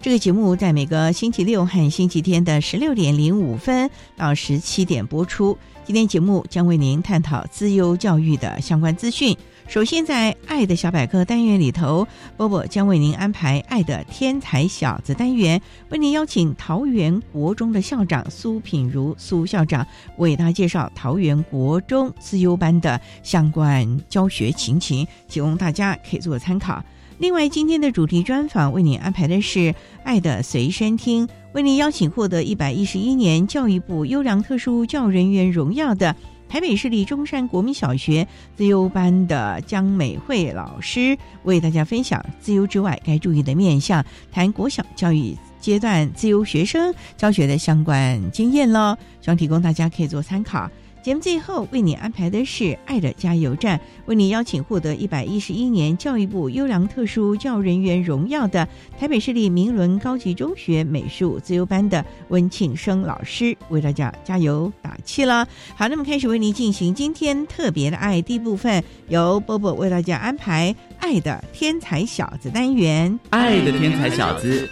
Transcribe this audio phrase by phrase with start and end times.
[0.00, 5.58] 这个节目在每个星期六和星期天的十六点零五分到十七点播出。
[5.84, 9.36] 今天节目将为您探讨自由教育的相关资讯。
[9.68, 19.84] 首先，在“爱的小百科”单元里头，波波将为您安排“爱的天才小子”单元，为您邀请桃园国中的校长苏品如苏校长
[20.18, 26.80] 为大家介绍桃园国中自优班的相关教学情形，提供大家可以做参考。
[27.18, 29.58] 另外，今天的主题专访为您安排的是
[30.04, 36.14] 《爱的随身听》，为您邀请获得一百一十一年教育部优良特殊教人员荣耀的
[36.46, 50.70] 台北市立中山国民小学自由班的江美惠老师，为大家分享自由之外该注意的面向，谈国小教育阶段自由学生教学的相关经验喽，希望提供大家可以做参考。
[51.06, 58.66] 节目最后为你安排的是《爱的加油站》，为你邀请获得一百一十一年教育部优良特殊教人员荣耀的
[58.98, 65.46] 台北市立明伦高级中学美术自由班的温庆生老师，为大家加油打气了。
[65.76, 73.16] 好，那么开始为您进行今天特别的爱第一部分，由波波为大家安排《爱的天才小子》单元。
[73.30, 74.68] 爱的天才小子，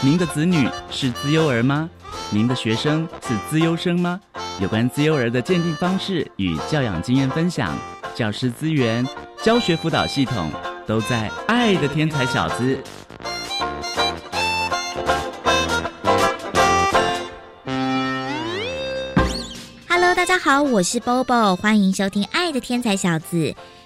[0.00, 1.90] 您的子女是资优儿吗？
[2.30, 4.20] 您的学生是资优生吗？
[4.60, 7.76] 有关自优儿的鉴定方式与教养经验分享，
[8.14, 9.06] 教师资源、
[9.42, 10.50] 教学辅导系统，
[10.86, 12.76] 都在《爱的天才小子》。
[19.88, 23.36] Hello，大家好，我是 Bobo，欢迎收听《爱的天才小子》。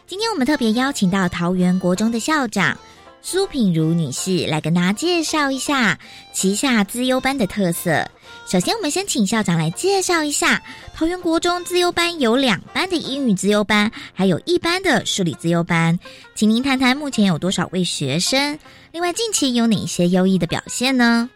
[0.07, 2.77] 今天我们特别邀请到桃园国中的校长
[3.23, 5.99] 苏品如女士来跟大家介绍一下
[6.33, 8.05] 旗下资优班的特色。
[8.47, 10.63] 首先，我们先请校长来介绍一下
[10.95, 15.99] 桃园国中自优班有两班的英语自优班，还有一班的数理自优班，
[16.35, 18.59] 请您谈谈目前有多少位学生？
[18.91, 21.29] 另外，近期有哪些优异的表现呢？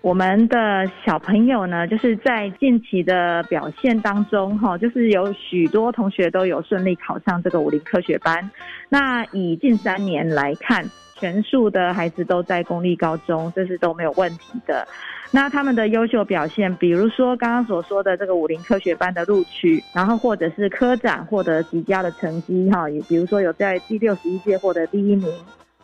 [0.00, 0.56] 我们的
[1.04, 8.50] 小朋友呢，就是在近期的表现当中，哈，就是有许多同学都有顺利考上这个武林科学班。
[8.88, 10.88] 那以近三年来看，
[11.18, 14.86] 全数的孩子都在公立高中，这是都没有问题的。
[15.32, 25.28] 那他们的优秀表现，比如说刚刚所说的这个武林科学班的录取，然后或者是科展获得极佳的成绩，哈，也比如说有在第六十一届获得第一名，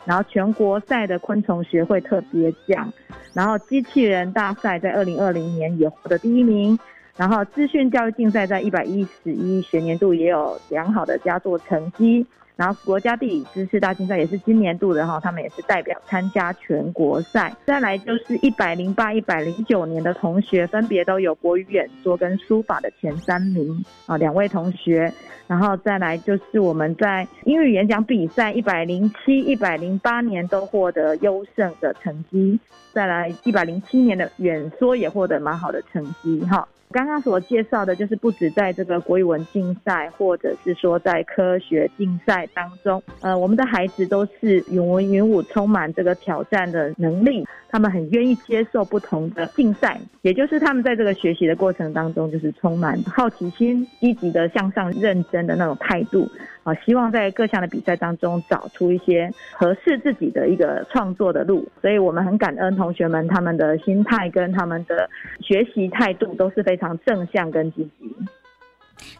[0.05, 2.91] 然后全国赛的昆虫学会特别奖，
[3.33, 6.79] 然后机器人大赛在二零二零年也获得第一名，
[7.17, 12.25] 然后资讯教育竞赛在一百一十一学年度也有良好的佳作成绩。
[12.55, 17.51] 然后国家地理知识大竞赛也是今年度的哈，他们也是代表参加全国赛。
[17.65, 25.11] 再来就是一百零八、一百零九年的同学，分别都有国语演说跟书法的前三名啊，两位同学。
[25.45, 32.59] 然后再来就是我们在英语演讲比赛一百零七、一百零八年都获得优胜的成绩。
[32.93, 36.67] 再来一百零七年的演说也获得蛮好的成绩哈。
[36.93, 56.29] 刚刚所介绍的，就是不止在这个国语文竞赛，或者是说在科学竞赛当中，呃，我们的孩子都是云文云武，充满这个挑战的能力，他们很愿意接受不同的竞赛，也就是他们在这个学习的过程当中，就是充满好奇心、积极的向上、认真的那种态度。
[56.63, 65.09] 啊，希望在各项的比赛当中找出一些合适自己的一个创作的路，所以我们很感恩同学们他们的心态跟他们的
[65.41, 68.15] 学习态度都是非常正向跟积极。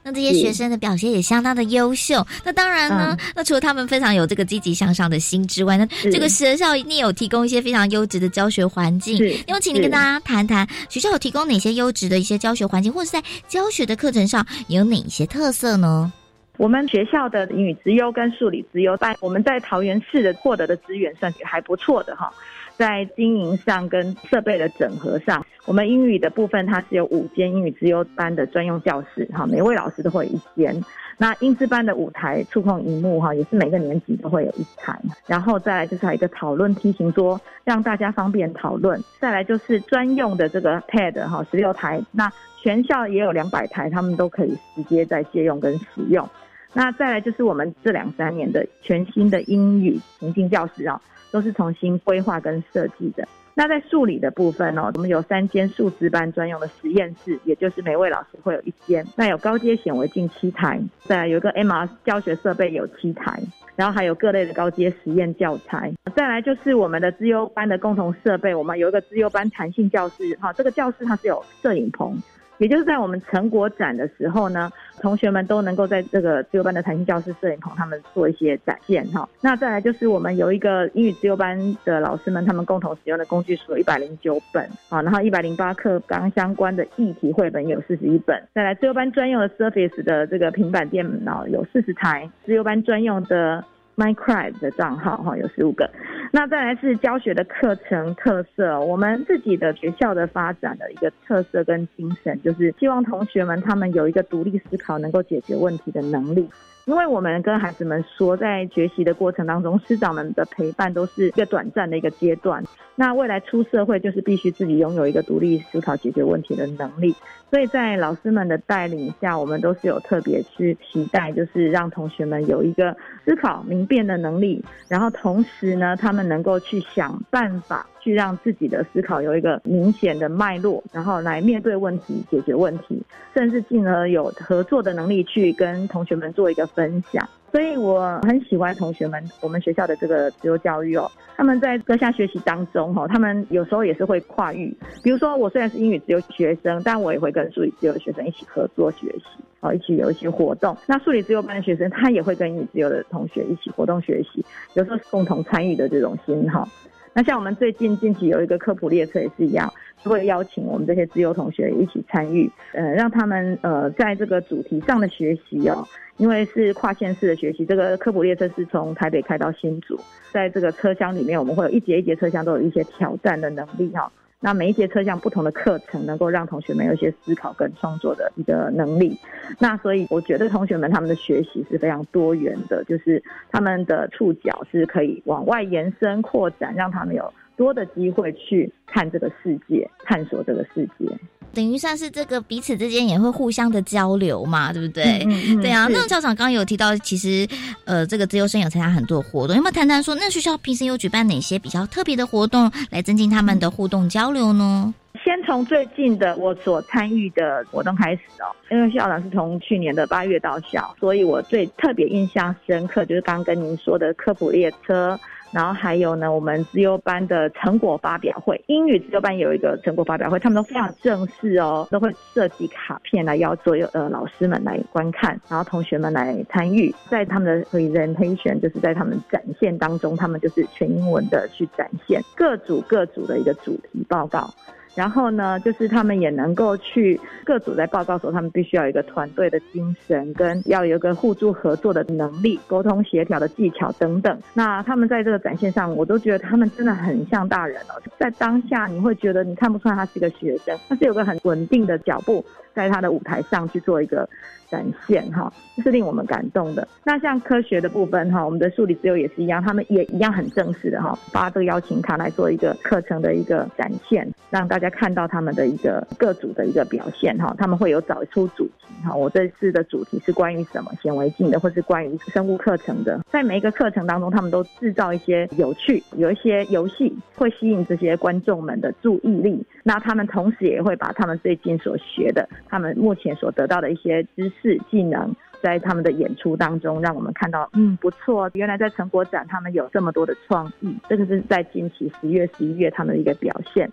[0.01, 2.25] 那这些学生的表现也相当的优秀。
[2.45, 9.18] 那当然呢，那除了他们非常有这个积极向上的心之外，那这个学校一定有提供一些非常优质的教学环境。
[9.48, 16.13] 那么请你跟大家谈谈，学校有提供哪些优质的一些教学环境，或者在教学的课程上有哪些特色呢？
[16.58, 22.32] 我们学校的英语资优跟数理资优，在我们在桃园市的获得的资源算是还不错的哈。
[22.76, 30.84] 在经营上跟设备的整合上，我们英语的部分它是有五间英语资优班的专用教室哈，每位老师都会有一间。
[31.18, 35.00] 那英资班的舞台触控荧幕哈，也是每个年级都会有一台。
[35.28, 39.00] 然后再来就是还有一个讨论梯形桌，让大家方便讨论。
[39.20, 42.02] 再来就是专用的这个 pad 哈，十六台。
[42.12, 42.32] 那
[42.64, 46.28] 全校也有两百台，他们都可以直接在借用跟使用。
[46.74, 51.02] 那再来就是我们这两三年的全新的英语情境教室啊。
[51.31, 53.28] 都是重新规划跟设计的。
[53.56, 59.04] 那在数理的部分哦，我们有三间数资班专用的实验室，也就是每位老师会有一间。
[59.16, 63.42] 那有高阶显微镜七台，再来有一个 MR 教学设备有七台，
[63.75, 65.92] 然后还有各类的高阶实验教材。
[66.16, 72.16] 再来就是我们的资优班的共同设备，我们有一个资优班弹性教室，哈，这个教室它是有摄影棚。
[72.60, 74.72] 也就是在我们成果展的时候呢，
[75.02, 79.28] 同学们都能够在这个自由班的弹性教室摄影棚，他们做一些展现哈。
[79.42, 88.42] 那再来就是我们有一个英语自由班的老师们，他们共同使用的工具书有一百零九本啊，然后一百零八课纲相关的议题绘本有四十一本。
[88.54, 93.64] 再来自由班专用的 Surface 的这个平板电脑有四十台，自由班专用的。
[93.95, 95.90] Minecraft 的账号哈有十五个，
[96.31, 106.50] 那再来是教学的课程特色，我们自己的学校的发展的一个特色跟精神，就是希望同学们他们有一个独立思考、能够解决问题的能力。
[106.86, 112.62] 因为我们跟孩子们说，在学习的过程当中，师长们的陪伴都是一个短暂的一个阶段。
[112.95, 117.16] 那未来出社会，就是必须自己拥有一个独立思考、解决问题的能力。
[117.50, 127.86] 所以在老师们的带领下，我们都是有特别去期待，就是让同学们有一个思考明辨的能力，然后同时呢，他们能够去想办法。
[128.04, 133.01] 去让自己的思考有一个明显的脉络，然后来面对问题、解决问题，
[133.34, 137.25] 甚至进而有合作的能力去跟同学们做一个分享。
[137.54, 141.10] 所以我很喜欢同学们，我们学校的这个自由教育哦。
[141.38, 144.76] 他们在各项学习当中哈，他们有时候也是会跨域。
[145.04, 150.76] 比如说，我虽然是英语自由学生，但我也会跟数理自由的学生一起合作学习，哦，一起有一些活动。
[150.88, 156.68] 那数理自由班的学生，他也会跟英语自由的同学一起活动学习，有时候是共同参与的这种心哈。
[157.13, 159.71] 那像我们最近近期有一个科普列车也是一样，
[160.04, 165.88] 会邀请我们这些自由同学一起参与，呃，让他们呃在这个主题上的学习哦，
[166.18, 169.95] 因为是跨县市的学习，这个科普列车是从台北开到新竹，
[170.31, 174.12] 在这个车厢里面，我们会有一节一节车厢都有一些挑战的能力哈。
[174.44, 179.18] 那每一节车厢不同的课程，能够让同学们有一些思考跟创作的一个能力。
[179.57, 191.07] 那所以我觉得同学们他们的学习是非常多元的，就是他们的触角是可以往外延伸扩展，让他们有多的机会去看这个世界，探索这个世界。
[191.54, 195.26] 等于算是这个彼此之间也会互相的交流嘛，对不对？
[195.62, 195.88] 对啊。
[195.90, 197.48] 那校长刚刚有提到，其实
[197.86, 204.94] 呃，这个自由生有参加很多活动，有没有谈谈说，那学校平时有举办哪些比较特别的活动，来增进他们的互动交流呢？
[205.24, 215.20] 先从最近的我所参与的活动开始哦，因为校长是从去年的八月到校，所以我最特别印象深刻就是刚跟您说的科普列车。
[215.53, 234.51] 然后还有呢，我们自优班的成果发表会，英语自优班有一个成果发表会，他们都非常正式哦，都会设计卡片来邀所有呃老师们来观看，然后同学们来参与，在他们的 presentation 就是在他们展现当中，他们就是全英文的去展现各组各组的一个主题报告。
[234.96, 244.38] 然后呢，就是他们也能够去各组在报告时候，他们必须要有一个团队的精神，跟要有一个互助合作的能力、沟通协调的技巧等等。
[244.54, 248.02] 那他们在这个展现上，我都觉得他们真的很像大人哦。
[248.20, 254.27] 在当下，你会觉得你看不出来他是一个学生，他是有个很稳定的脚步，在他的舞台上去做一个。
[254.70, 256.88] 展现哈，这是令我们感动的。
[257.03, 267.53] 那像科学的部分哈，我们的数理自由也是一样，他们也一样很正式的哈，发这个邀请卡来做一个课程的一个展现，让大家看到他们的一个各组的一个表现哈。
[267.56, 273.24] 他们会有找出主题哈，我这次的主题是关于什么显微镜的，或是关于生物课程的。
[273.32, 279.63] 在每一个课程当中，他们都制造一些有趣，有一些游戏会吸引这些观众们的注意力。
[279.84, 284.79] 那他们同时也会把他们最近所学的，他们目前所得到的一些知识。
[284.89, 288.50] 技能在他们的演出当中，让我们看到，嗯，不错。
[288.53, 293.89] 原来在成果展，他们有这么多的创意，这个是在近期十月、十一月他们的一个表现。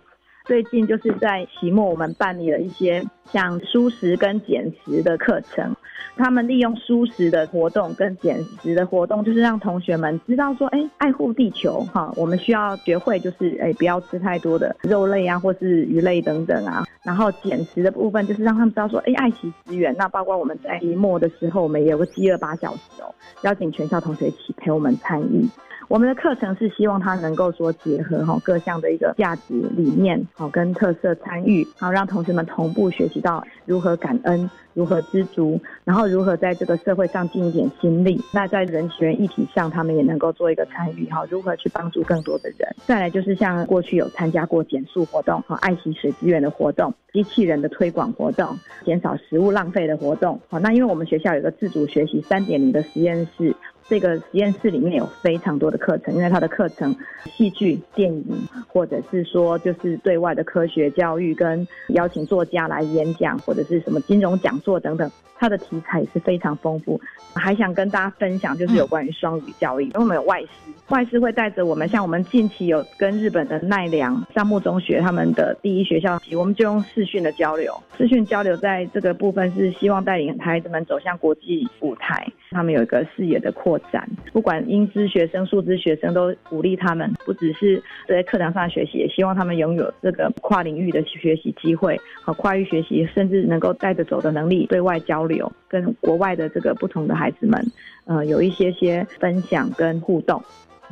[0.51, 5.73] 最近就是在期末，我们办理了一些像舒适跟减食的课程。
[6.17, 16.85] 他们利用舒适的活动跟减食的活动，就是让同学们知道说，哎，爱护地球哈，我们需要学会就是，哎，不要吃太多的肉类啊，或是鱼类等等啊。
[17.01, 19.95] 然后减食的部分，就是让他们知道说，哎，爱惜资源。
[19.97, 25.47] 那包括我们在期末的时候，我们也有个饥饿八小时哦，邀请全校同学一起陪我们参与。
[25.91, 34.49] 我们的课程是希望它能够说结合哈各项的一个价值理念，好跟特色参与，好让同学们同步学习到如何感恩。
[34.73, 38.17] 如何知足，然后如何在这个社会上尽一点心力？
[38.33, 41.25] 那在人权议题上，他们也能够做一个参与哈？
[41.29, 42.73] 如何去帮助更多的人？
[42.85, 50.39] 再来就是像过去有参加过减速活动和爱惜水资源的活动，机器人的推广活动，减少食物浪费的活动。
[50.47, 53.53] 好，那因为我们学校有个自主学习三点零的实验室。
[53.87, 56.95] 这个实验室里面有非常多的课程，因为它的课程、
[57.25, 58.25] 戏剧、电影，
[58.67, 66.99] 或者是说就是对外的科学教育，跟邀请作家来演讲，或者是什么金融讲座等等，它的题材是非常丰富。
[67.33, 70.47] 还想跟大家分享，就是有关于双语教育，因为我们有外师，
[70.89, 83.70] 外师会带着我们，像我们近期有跟日本的奈良山木中学他们的第一学校，我们就用视讯的交流，视讯交流在这个部分是希望带领孩子们走向国际舞台，他们有一个视野的扩。
[83.91, 97.65] 展，不管英资学生、数资学生，都鼓励他们，不只是在课堂上学习，也希望他们拥有这个跨领域的学习机会和跨域学习，甚至能够带着走的能力，对外交流，跟国外的这个不同的孩子们，
[98.05, 100.41] 呃，有一些些分享跟互动，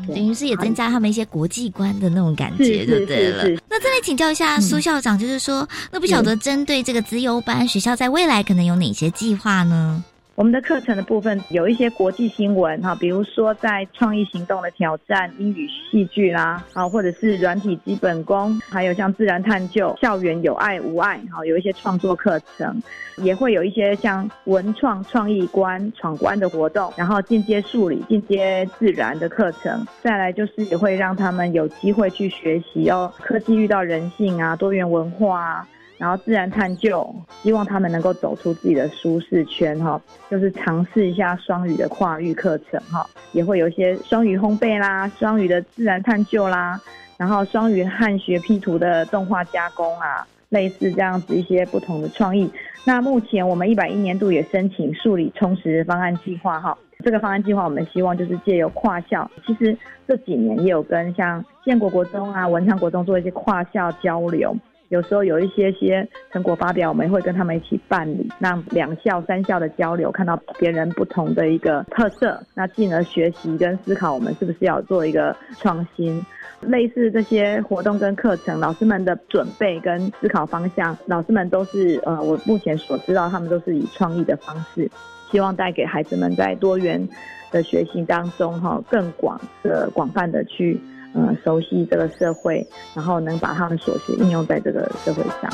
[0.08, 3.44] 等于是也增加他们一些国际观的那种感觉，对不对了？
[3.70, 10.04] 那再来请教一下苏校长，就是说，那不晓得针对这个资优班学校，在未来可能有哪些计划呢？
[10.40, 22.82] 我们的课程的部分有一些国际新闻哈，比如说在创意行动的挑战、英语戏剧啦，啊，或者是软体基本功，还有像自然探究、校园有爱无爱，好，有一些创作课程，
[23.18, 35.68] 也会有一些像文创创意关闯关的活动，然后进阶数理、进阶自然的课程，再来就是也会让他们有机会去学习哦，科技遇到人性啊，多元文化啊。
[36.00, 37.14] 然后自然探究，
[37.44, 40.02] 希望他们能够走出自己的舒适圈哈，
[40.32, 46.80] 就是尝试一下双语的跨域课程哈，也会有一些双语烘焙啦、双语的自然探究啦，
[47.18, 52.50] 然后双语汉学 P 图的动画加工啊，类似这样子一些不同的创意。
[52.86, 59.78] 那目前我们一百一年度也申请数理充实方案计划哈，这个方案计划我们希望就是借由跨校，其实
[60.08, 64.56] 这几年也有跟像建国国中啊、文昌国中做一些跨校交流。
[64.90, 76.24] 有时候有一些些成果发表，我们会跟他们一起办理，让两校、三校的交流，看到别人不同的一个特色，那进而学习跟思考，我们是不是要做一个创新？
[76.62, 84.90] 类似这些活动跟课程，老师们的准备跟思考方向，老师们都是呃，我目前所知道，他们都是以创意的方式，
[85.32, 87.08] 希望带给孩子们在多元
[87.52, 90.78] 的学习当中，哈，更广的、广泛的去。
[91.16, 95.52] 嗯，熟悉这个社会，然后能把他们所学应用在这个社会上。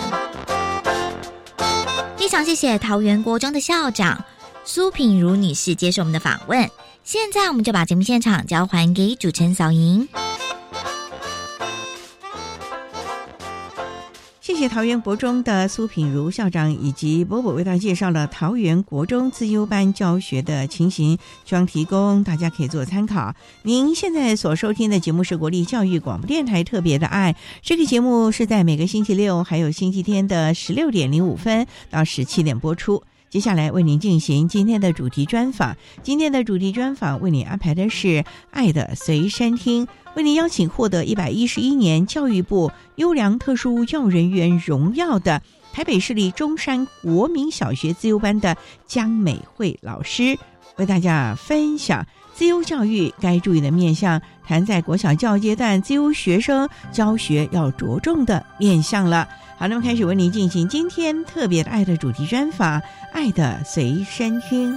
[2.18, 4.24] 非常谢谢桃园国中的校长
[4.64, 6.70] 苏品如女士接受我们的访问。
[7.04, 10.08] 现在我们就把节目现场交还给主持人小莹。
[14.46, 23.34] 谢谢桃园国中的苏品如校长以及波波为大家介绍了桃园国中自优班教学的情形，希望提供大家可以做参考。
[23.64, 33.02] 您现在所收听的节目是国立教育广播电台特别的爱，这个节目是在每个星期六还有星期天的十六点零五分到十七点播出。
[33.30, 38.08] 接下来为您进行今天的主题专访，今天的主题专访为您安排的是
[38.52, 39.86] 《爱的随身听》。
[40.16, 45.42] 为您邀请获得一百一十一年教育部优良特殊教人员荣耀的
[45.74, 48.56] 台北市立中山国民小学自由班的
[48.88, 50.38] 江美惠老师，
[50.78, 52.06] 为大家分享
[52.36, 59.26] 自由教育该注意的面向，谈在国小教育阶段自由学生教学要着重的面向了。
[59.58, 62.78] 好，那么开始为您进行今天特别的爱的主题专访，
[63.14, 64.76] 《爱的随身听》。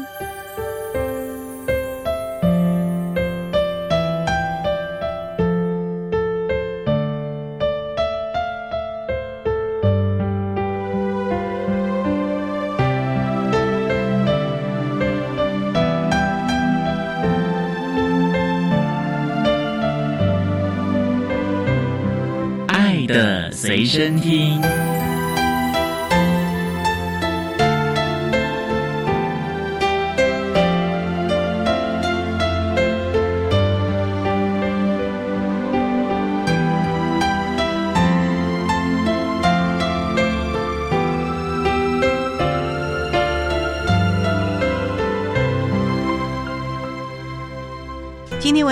[23.69, 24.88] 随身听。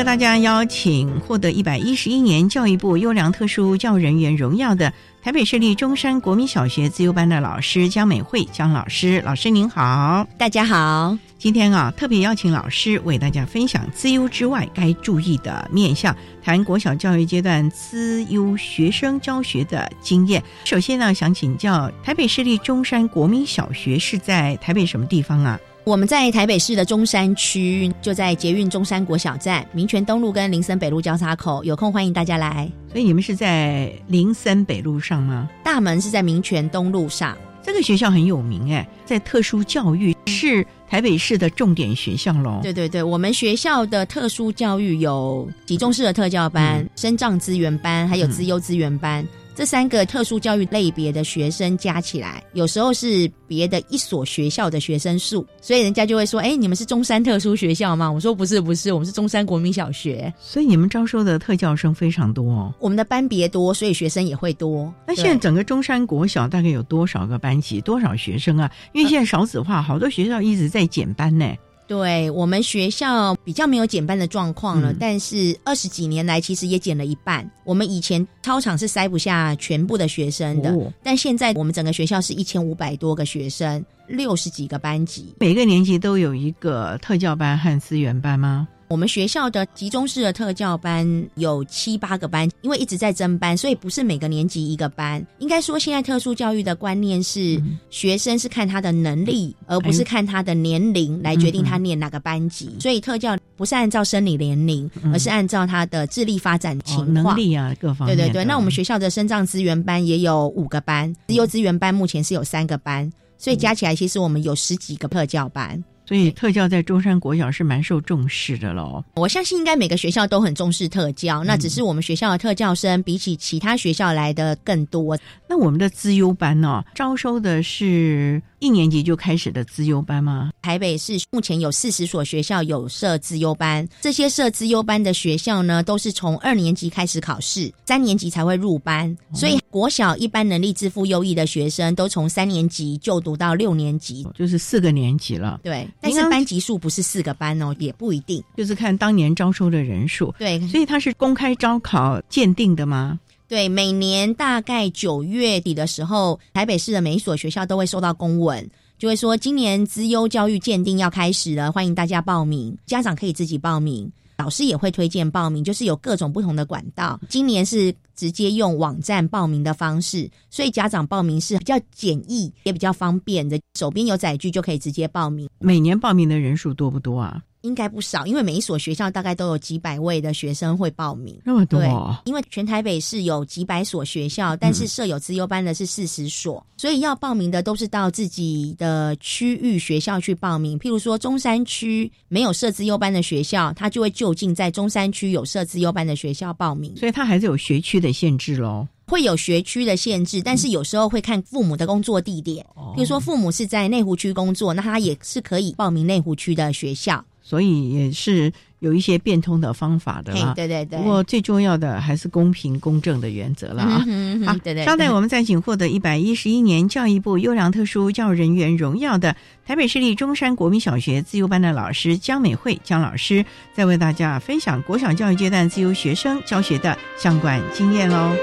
[0.07, 11.19] 大家邀请获得一百一十一年教育部优良特殊教育人员荣耀的台北市立中山国民小学自由班的老师江美惠江老师，老师您好，大家好。
[11.39, 20.41] 今天啊，特别邀请老师为大家分享资优之外该注意的面向，谈国小教育阶段资优学生教学的经验。
[20.65, 25.59] 首先呢，想请教台北市立中山国民小学是在台北什么地方啊？
[25.87, 32.69] 我们在台北市的中山区，就在捷运中山国小站、民权东路跟林森北路交叉口，有空欢迎大家来。
[32.90, 35.49] 所以你们是在林森北路上吗？
[35.62, 37.38] 大门是在民权东路上。
[37.62, 42.59] 这个学校很有名哎，在特殊教育是台北市的重点学校喽。
[42.64, 49.25] 对对对，我们学校的特殊教育有集中式的特教班、生障资源班，还有资优资源班。
[49.57, 62.75] 这三个特殊教育类别的学生加起来，有时候是别的一所学校的学生数，所以人家就会说：“哎，你们是中山特殊学校吗？”我说：“不是，不是，我们是中山国民小学。”所以你们招收的特教生非常多哦。
[62.79, 64.93] 我们的班别多，所以学生也会多。
[65.07, 68.71] 那现在整个中山国小大概有多少个班级，多少学生啊？
[68.93, 71.51] 因为现在少子化，好多学校一直在减班呢。
[71.87, 77.49] 对我们学校比较没有减班的状况了，但是二十几年来其实也减了一半。
[77.64, 88.66] 我们以前操场是塞不下全部的学生的，但现在我们整个学校是一千五百多个学生，六十几个班级，每个年级都有一个特教班和资源班吗？
[88.88, 95.25] 我们学校的集中式的特教班有七八个班，因为一直在增班，所以不是每个年级一个班。
[95.38, 102.76] 应该说，现在特殊教育的观念是，学生是看他的能力，而不是看他的年龄来决定他念哪个班级。
[102.78, 108.16] 所以特教不是按照生理年龄，而是按照他的智力发展情况、能力啊各方面。
[108.16, 115.83] 对对对，那我们学校的生障资源班也有五个班，自由资源班目前是有三个班，所以加起来其实我们有十几个特教班。
[116.07, 119.05] 所以特教在中山国小是蛮受重视的喽。
[119.16, 125.19] 我相信应该每个学校都很重视特教，那只是我们学校的特教生比起其他学校来的更多。
[125.49, 130.51] 那我们的资优班呢，招收的是一年级就开始的资优班吗？
[130.62, 139.16] 台北市目前有四十所学校有设资优班，这些设资优班的学校呢，都是从二年级开始考试，三年级才会入班。
[139.35, 145.61] 所以国小一般能力支付优异的学生，都从三年级就读到六年级，就是四个年级了。
[145.62, 145.87] 对。
[146.01, 150.35] 但是班级数不是四个班哦，也不一定，就是看当年招收的人数。
[150.38, 153.19] 对，所以它是公开招考鉴定的吗？
[153.48, 162.76] 对，每年大概九月底的时候，台北市的每一所学校都会收到公文，就会说今年资优教育鉴定要开始了，欢迎大家报名。
[162.87, 167.20] 家长可以自己报名，老师也会推荐报名，就是有各种不同的管道。
[167.28, 167.94] 今年是。
[168.16, 175.46] 直接用网站报名的方式，所以家长报名是比较简易也比较方便的，手边有载具就可以直接报名。
[175.59, 177.42] 每年报名的人数多不多啊？
[177.66, 181.37] 应该不少，因为每一所学校大概都有几百位的学生会报名。
[181.44, 181.83] 那么多，
[182.24, 190.79] 因为全台北市有几百所学校，但是设有自优班的是四十所，所以要报名的都是到自己的区域学校去报名。
[190.79, 196.96] 譬如说中山区没有设自优班的学校，他就会就近在中山区有设自优班的学校报名。
[196.96, 198.87] 所以他还是有学区的限制喽。
[199.09, 202.66] 会有学区的限制，但是有时候会看父母的工作地点。
[202.96, 207.24] 比如说父母是在内湖区工作，那他也是可以报名内湖区的学校。
[207.46, 210.52] 所以也是有一些变通的方法的啦。
[210.56, 210.98] 对对对。
[210.98, 214.04] 不过最重要的还是公平公正的原则了啊。
[214.44, 214.85] 好，对对。
[214.85, 228.35] 稍待，我们再请获得一百一十一年教育部优良特殊教育人员荣耀的台北市立中山国民小学自由班的老师江美惠江老师，再为大家分享国小教育阶段自由学生教学的相关经验喽。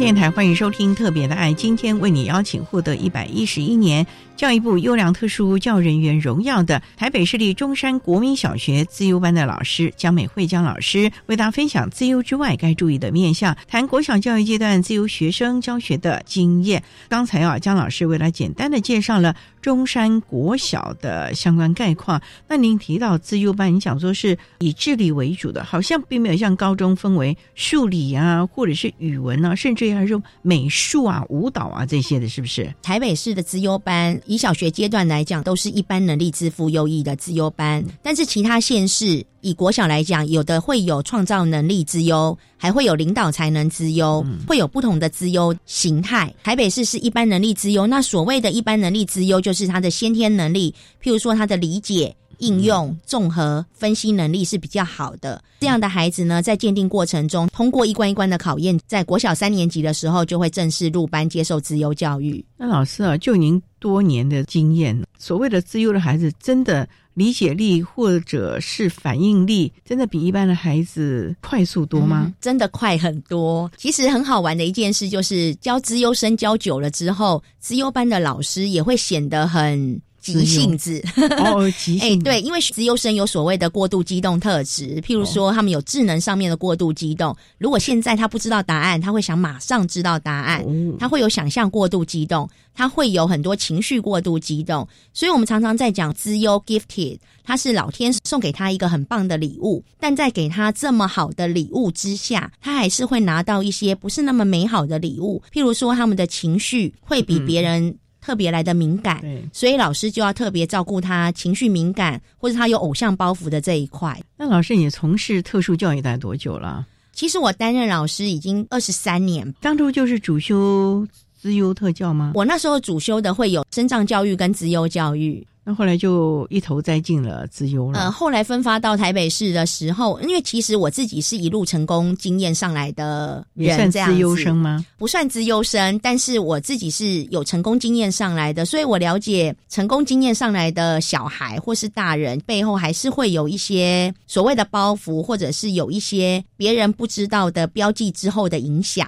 [0.00, 16.82] 电台欢迎收听《特别的爱》，今天为你邀请获得一百一十一年教育部优良特殊教人员荣耀的台北市立中山国民小学自优班的老师江美惠江老师，为大家分享自优之外该注意的面向，谈国小教育阶段自优学生教学的经验。
[17.10, 22.20] 刚才啊，江老师为了简单的介绍了中山国小的相关概况。
[22.48, 32.72] 那您提到资优班，你想说是以智力为主的，好像并没有像高中分为数理啊，或者是语文啊，甚至还是美术啊、舞蹈啊这些的，是不是？
[32.82, 39.24] 台北市的资优班，以小学阶段来讲，都是一般能力支付优异的资优班，但是其他县市。
[39.42, 46.32] 以国小来讲，有的会有创造能力资优，还会有领导才能资优，会有不同的资优形态。
[46.44, 55.42] 台北市是一般能力资优，那所谓的一般能力资优，就是他的先天能力，譬如说他的理解、应用、综合、分析能力是比较好的。
[55.60, 62.44] 这样的孩子呢，在鉴定过程中通过一关一关的考验，在国小三年级的时候就会正式入班接受资优教育。
[62.58, 66.86] 那老师啊，就您多年的经验，所谓的资优的孩子，真的？
[67.14, 72.32] 理解力或者是反应力，真的比一般的孩子快速多吗？
[72.40, 73.70] 真的快很多。
[73.76, 80.00] 其实很好玩的一件事就是，教资优生教久了之后，资优班的老师也会显得很。
[80.20, 81.02] 急性子
[81.38, 87.34] 哦，急 性哎，对，因为资优生有所谓的过度激动特质，譬如说他们有智能上面的过度激动。
[87.58, 90.64] 如果现在他不知道答案，他会想马上知道答案，
[90.98, 94.86] 他会有想象过度激动，他会有很多情绪过度激动。
[95.12, 107.96] 所以我们常常在讲资优 gifted，他是老天送给他一个很棒的礼物，但在给他这么好的礼物之下，他还是会拿到一些不是那么美好的礼物，譬如说他们的情绪会比别人。
[108.20, 114.20] 特别来的敏感，所以老师就要特别照顾他情绪敏感或者他有偶像包袱的这一块。
[114.36, 116.86] 那老师，你从事特殊教育待多久了？
[117.12, 121.06] 其实我担任老师已经二十三年，当初就是主修
[121.38, 122.32] 资优特教吗？
[122.34, 125.46] 我那时候主修的会有生障教育跟资优教育。
[125.62, 127.98] 那后来就一头栽进了资优了。
[127.98, 134.84] 呃，后来分发到台北市的时候，因为其实我自己是一路成功经验上来的人，这样资优生吗？
[134.96, 149.06] 不算资优生，但是我自己是有成功经验上来的，所以我了解成功经验上来的小孩或是大人背后还是会有一些所谓的包袱，或者是有一些别人不知道的标记之后的影响。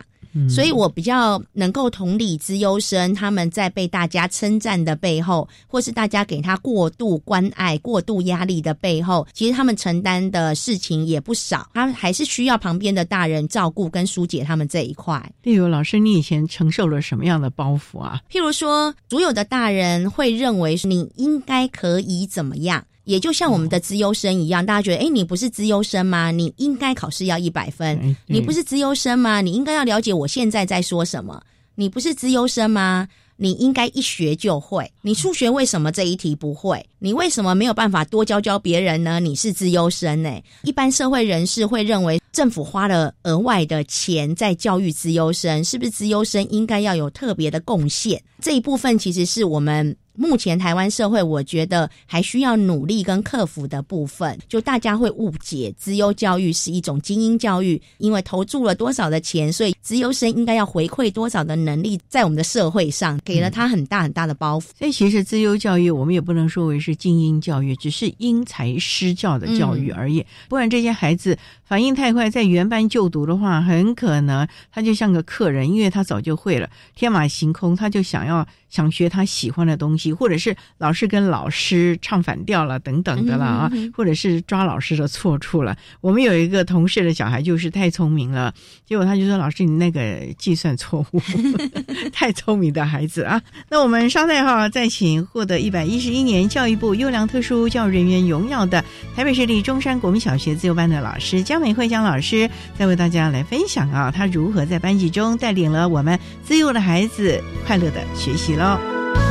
[0.48, 15.32] 所以我比较能够同理之优生，他们在被大家称赞的背后，或是大家给他过度关爱、过度压力的背后，其实他们承担的事情也不少，他还是需要旁边的大人照顾跟疏解他们这一块。
[15.42, 18.20] 例如，老师，你以前承受了什么样的包袱啊？
[18.30, 22.84] 譬如说，所有的大人会认为你应该可以怎么样？
[23.04, 26.30] 也就像我们的资优生一样，大家觉得，哎，你不是资优生吗？
[26.30, 28.16] 你应该考试要一百分。
[28.26, 29.40] 你不是资优生吗？
[29.40, 31.42] 你应该要了解我现在在说什么。
[31.74, 33.08] 你不是资优生吗？
[33.36, 34.88] 你应该一学就会。
[35.00, 36.84] 你数学为什么这一题不会？
[37.00, 39.18] 你为什么没有办法多教教别人呢？
[39.18, 40.30] 你是资优生呢？
[40.62, 48.22] 一般社会人士会认为，政府花了额外的钱在教育资优生，是不是资优生应该要有特别的贡献？
[48.40, 49.96] 这一部分其实是我们。
[50.14, 64.64] 目前台湾社会，我觉得还需要努力跟克服的部分，就大家会误解资优教育是一种精英教育，因为投注了多少的钱，所以资优生应该要回馈多少的能力，在我们的社会上给了他很大很大的包袱。
[64.78, 70.24] 所以其实资优教育，我们也不能说为是精英教育，只是因材施教的教育而已。
[70.48, 78.46] 不然这些孩子反应太快，在原班就读的话，很可能他就像个客人，因为他早就会了，天马行空，他就想要。
[78.72, 85.76] 想学他喜欢的东西，或者是老是跟老师唱反调了等等的了啊，或者是抓老师的错处了。
[86.00, 88.54] 我们有一个同事的小孩就是太聪明了，
[88.86, 91.20] 结果他就说：“老师，你那个计算错误。
[92.14, 93.42] ”太聪明的孩子啊！
[93.68, 98.82] 那我们稍待哈，再请获得一百一十一年教育部优良特殊教育人员荣耀的
[99.14, 108.61] 台北市立中山国民小学自由班的老师江美惠江老师，再为大家来分享啊，他如何在班级中带领了我们自由的孩子快乐的学习了。
[108.62, 109.21] 呢？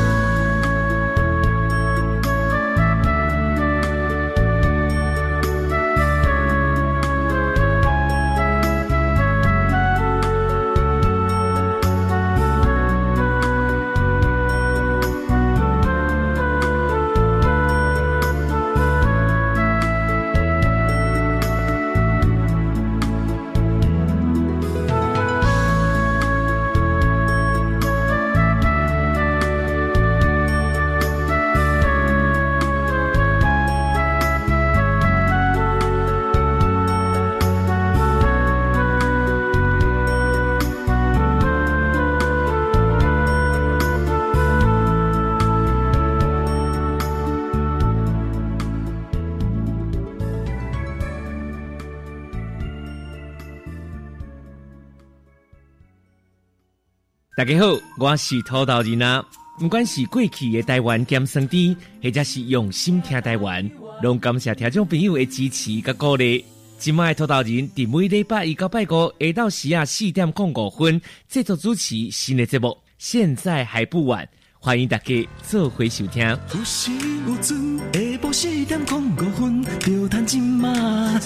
[57.41, 59.25] 大家好，我是土豆人啊。
[59.57, 63.67] 不管是过去的台湾咸生甜，或者是用心听台湾，
[64.03, 66.45] 拢感谢听众朋友的支持甲鼓励。
[66.77, 76.23] 今麦土豆人伫每礼拜一到拜五下到时啊四点零五分制作主持新的节目，现在还不晚，欢迎大家做回收听。
[76.53, 76.91] 有时
[77.27, 81.19] 有阵下晡四点零五分，就谈今嘛，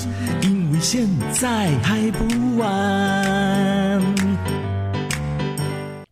[0.44, 4.25] 因为现在还不晚。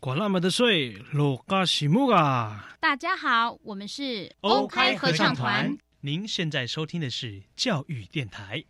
[0.00, 2.76] 管那么的水，落嘎西木啊！
[2.78, 5.76] 大家好，我们是欧开合唱团。
[6.02, 8.64] 您现在收听的是教育电台。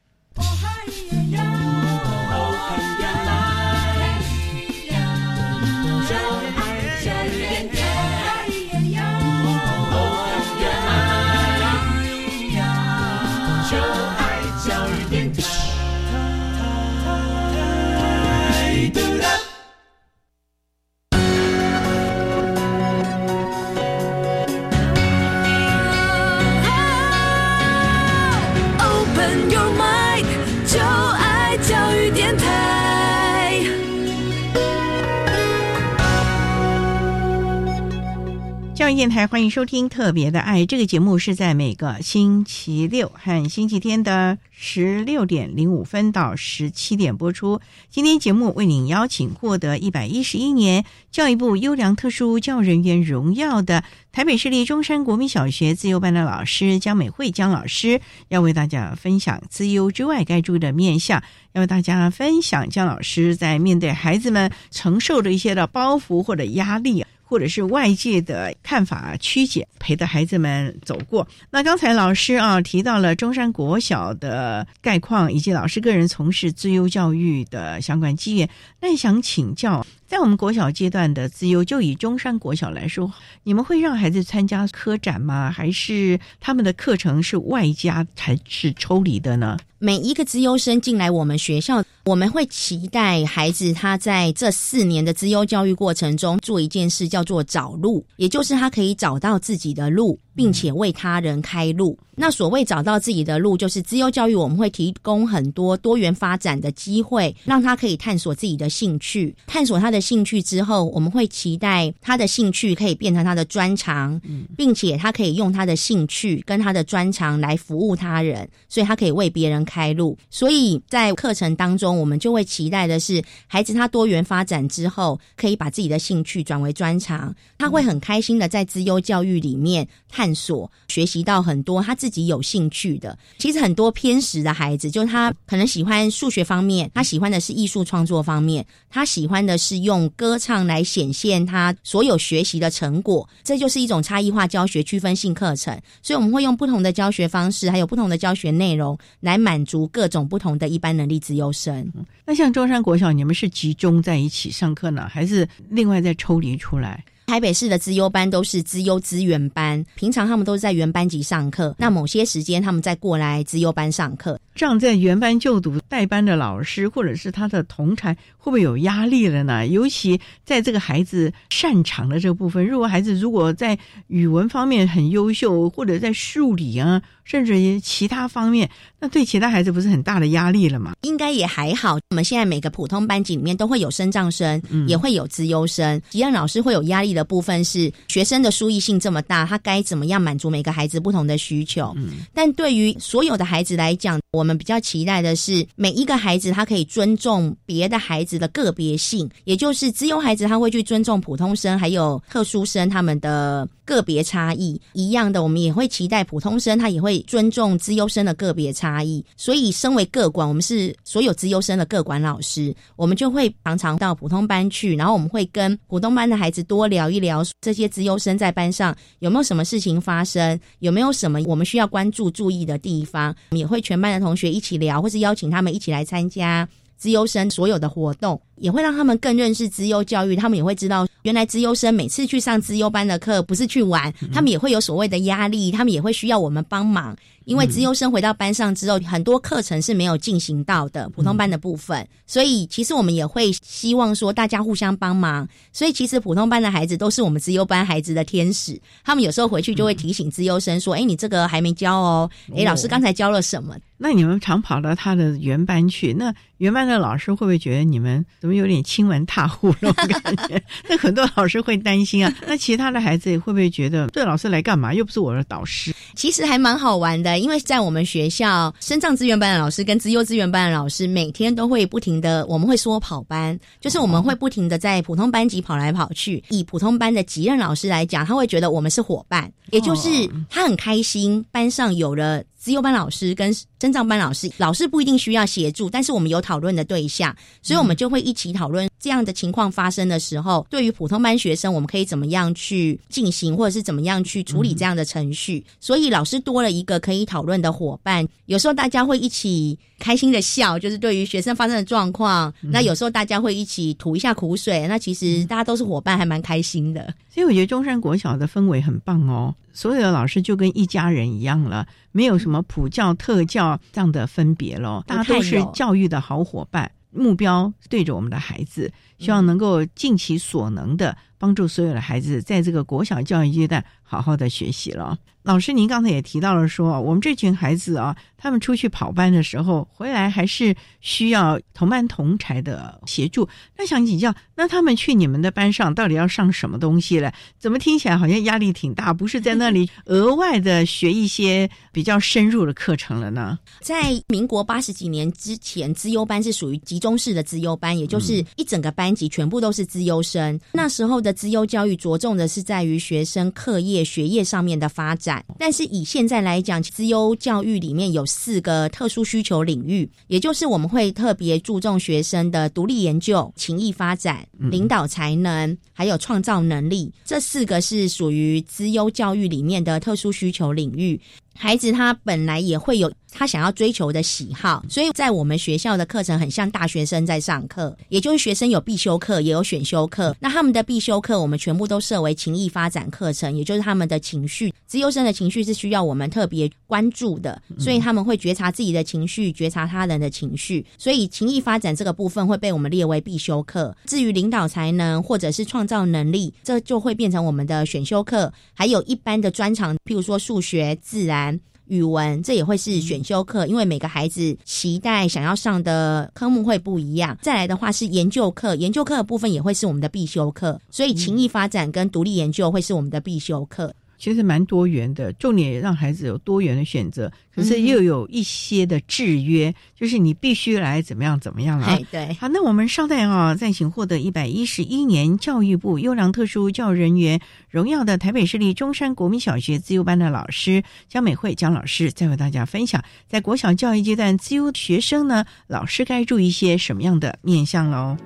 [38.96, 47.60] 电台欢迎收听《特别的爱》这个节目，是在每个星期六和星期天的十六点零五分到十七点播出。
[47.90, 61.22] 今天节目为您邀请获得一百一十一年教育部优良特殊教人员荣耀的台北市立中山国民小学自由班的老师江美惠江老师，要为大家分享自优之外该注意的面向，
[61.52, 67.04] 要为大家分享江老师在面对孩子们承受的一些的包袱或者压力。
[67.28, 71.28] 或者是外界的看法曲解，陪着孩子们走过。
[71.50, 78.48] 那刚才老师啊提到了中山国小的概况，以及老师个人从事自优教育的相关经验。
[78.80, 85.52] 那想请教，在我们国小阶段的自优，就以中山国小来说，你们会让孩子参加科展吗？
[85.54, 89.58] 还是他们的课程是外加才是抽离的呢？
[89.78, 100.18] 每一个资优生进来我们学校，我们会期待孩子他在这四年的资优教育过程中做一件事，叫做找路，也就是他可以找到自己的路。
[100.38, 101.98] 并且为他人开路。
[102.20, 104.34] 那所谓找到自己的路，就是资优教育。
[104.34, 109.34] 我们会提供很多多元发展的机会，让他可以探索自己的兴趣。
[109.46, 114.20] 探索他的兴趣之后，我们会期待他的兴趣可以变成他的专长，
[114.56, 120.16] 并且他可以用他的兴趣跟他的专长来服务他人，所以他可以为别人开路。
[120.28, 130.27] 所以在课程当中，我们就会期待的是，孩子他多元发展之后，可以把自己的兴趣转为专长，他会很开心的在资优教育里面探。
[130.28, 145.74] 探索学习到很多他自己有兴趣的，其实很多偏食的孩子，就他可能喜欢数学方面，他喜欢的是艺术创作方面，他喜欢的是用歌唱来显现他所有学习的成果，这就是一种差异化教学区分性课程。
[146.02, 151.90] 所以我们会用不同的教学方式，还有不同的教学内容，来满足各种不同的一般能力自优生。
[152.26, 157.02] 那像中山国小，你们是集中在一起上课呢，还是另外再抽离出来？
[157.28, 164.40] 台北市的资优班都是资优资源班，平常他们都是在原班级上课，那某些时间他们再过来资优班上课。
[164.54, 169.66] 这样在原班就读代班的老师或者是他的同才会不会有压力了呢？
[169.66, 177.02] 尤其在这个孩子擅长的这个部分，如果孩子如果在语文方面很优秀，或者在数理啊。
[177.28, 180.94] 甚至于其他方面，那对其他孩子不是很大的压力了吗？
[181.02, 181.98] 应该也还好。
[182.08, 186.00] 我们现在每个普通班级里面都会有升障生，也会有资优生。
[186.08, 187.17] 吉安老师会有压力的。
[187.18, 191.92] 的部分是学生的输益性这么大，他该怎么样满足每个孩子不同的需求？
[191.96, 204.78] 嗯，但对于所有的孩子来讲，我们比较期待的是每一个孩子他可以尊重别的孩子的个别性，也就是只有孩子他会去尊重普通生还有特殊生他们的个别差异。
[204.92, 209.24] 一样的，我们也会期待普通生他也会尊重资优生的个别差异。
[209.34, 230.36] 所以，身为个管，我们是所有资优生的个管老师，我们就会常常到普通班去，然后我们会跟普通班的孩子多聊一聊这些资优生在班上有没有什么事情发生，有没有什么我们需要关注注意的地方，也会全班的同学一起聊，或是邀请他们一起来参加资优生所有的活动，也会让他们更认识资优教育。
[230.36, 237.16] 他们也会知道，原来资优生每次去上资优班的课不是去玩，他们也会有所谓的压力，他们也会需要我们帮忙。
[237.44, 245.48] 因为资优生回到班上之后，很多课程是没有进行到的，普通班的部分，所以其实我们也会希望说大家互相帮忙。
[245.72, 260.62] 所以其实普通班的孩子都是我们资优班孩子的天使，他们有时候回去就会提醒资优生说：“哎，你这个还没教哦，哎，老师刚才教了什么？”那你们常跑到他的原班去，那原班的老师会不会觉得你们怎么有点亲门踏户那种感觉？
[260.88, 262.34] 那很多老师会担心啊。
[262.46, 264.94] 那其他的孩子会不会觉得这老师来干嘛？
[264.94, 265.94] 又不是我的导师。
[266.14, 276.42] 其实还蛮好玩的，因为在我们学校，升障资源班的老师跟资优资源班的老师每天都会不停的，我们会说跑班，就是我们会不停的在普通班级跑来跑去。
[276.48, 280.08] 以普通班的级任老师来讲，他会觉得我们是伙伴，也就是
[280.48, 282.42] 他很开心班上有了。
[282.58, 295.64] 资优班老师跟增障班老师，老师不一定需要协助，但是我们有讨论的对象，所以我们就会一起讨论这样的情况发生的时候，对于普通班学生，我们可以怎么样去进行，或者是怎么样去处理这样的程序。
[295.80, 307.14] 所以老师多了一个可以讨论的伙伴，有时候大家会一起开心的笑，就是对于学生发生的状况，那有时候大家会一起吐一下苦水，那其实大家都是伙伴，还蛮开心的。
[307.28, 309.54] 所以我觉得中山国小的氛围很棒哦。
[309.72, 325.18] 所有的老师就跟一家人一样了，没有什么普教特教这样的分别咯，大家都是教育的好伙伴，目标对着我们的孩子，希望能够尽其所能的帮助所有的孩子在这个国小教育阶段好好的学习了。
[325.42, 333.48] 老师，您刚才也提到了说，我们这群孩子啊，他们出去跑班的时候回来还是需要同班同才的协助。
[333.74, 337.32] 那想请教，那他们去你们的班上到底要上什么东西了？
[337.58, 339.10] 怎么听起来好像压力挺大？
[339.14, 343.58] 不是在那里 额外的学一些比较深入的课程了呢？
[343.80, 350.60] 在民国八十几年之前，资优班是属于集中式的资优班，也就是一整个班级全部都是资优生。
[350.72, 355.44] 那时候的资优教育着重的是在于学生课业学业上面的发展。
[355.58, 367.12] 但是以现在来讲，资优教育里面有四个特殊需求领域，也就是我们会特别注重学生的独立研究、情谊发展、领导才能，还有创造能力。
[367.24, 371.20] 这四个是属于资优教育里面的特殊需求领域。
[371.58, 380.34] 孩子他本来也会有他想要追求的喜好，所以在我们学校的课程很像大学生在上课，也就是学生有必修课也有选修课。
[380.40, 390.84] 那他们的必修课我们全部都设为情谊发展课程，也就是他们的情绪，自优生的情绪是需要我们特别关注的，所以他们会觉察自己的情绪，觉察他人的情绪。
[390.96, 393.94] 所以情谊发展这个部分会被我们列为必修课。
[394.06, 398.50] 至于领导才能或者是创造能力，这就会变成我们的选修课。
[398.72, 401.47] 还有一般的专长，譬如说数学、自然。
[401.88, 407.36] 语文这也会是选修课，因为每个孩子期待想要上的科目会不一样。
[407.42, 413.94] 再来的话是研究课，研究课的部分也会是我们的必修课，所以情谊发展跟独立研究会是我们的必修课。
[414.18, 421.98] 其实蛮多元的，重点让孩子有多元的选择，可是又有一些的制约，就是你必须来怎么样怎么样了。
[422.10, 438.16] 对，好，那我们稍待啊，再请获得一百一十一年教育部优良特殊教育人员荣耀的台北市立中山国民小学自由班的老师江美惠江老师，再为大家分享，在国小教育阶段自由学生呢，老师该注意一些什么样的面向喽。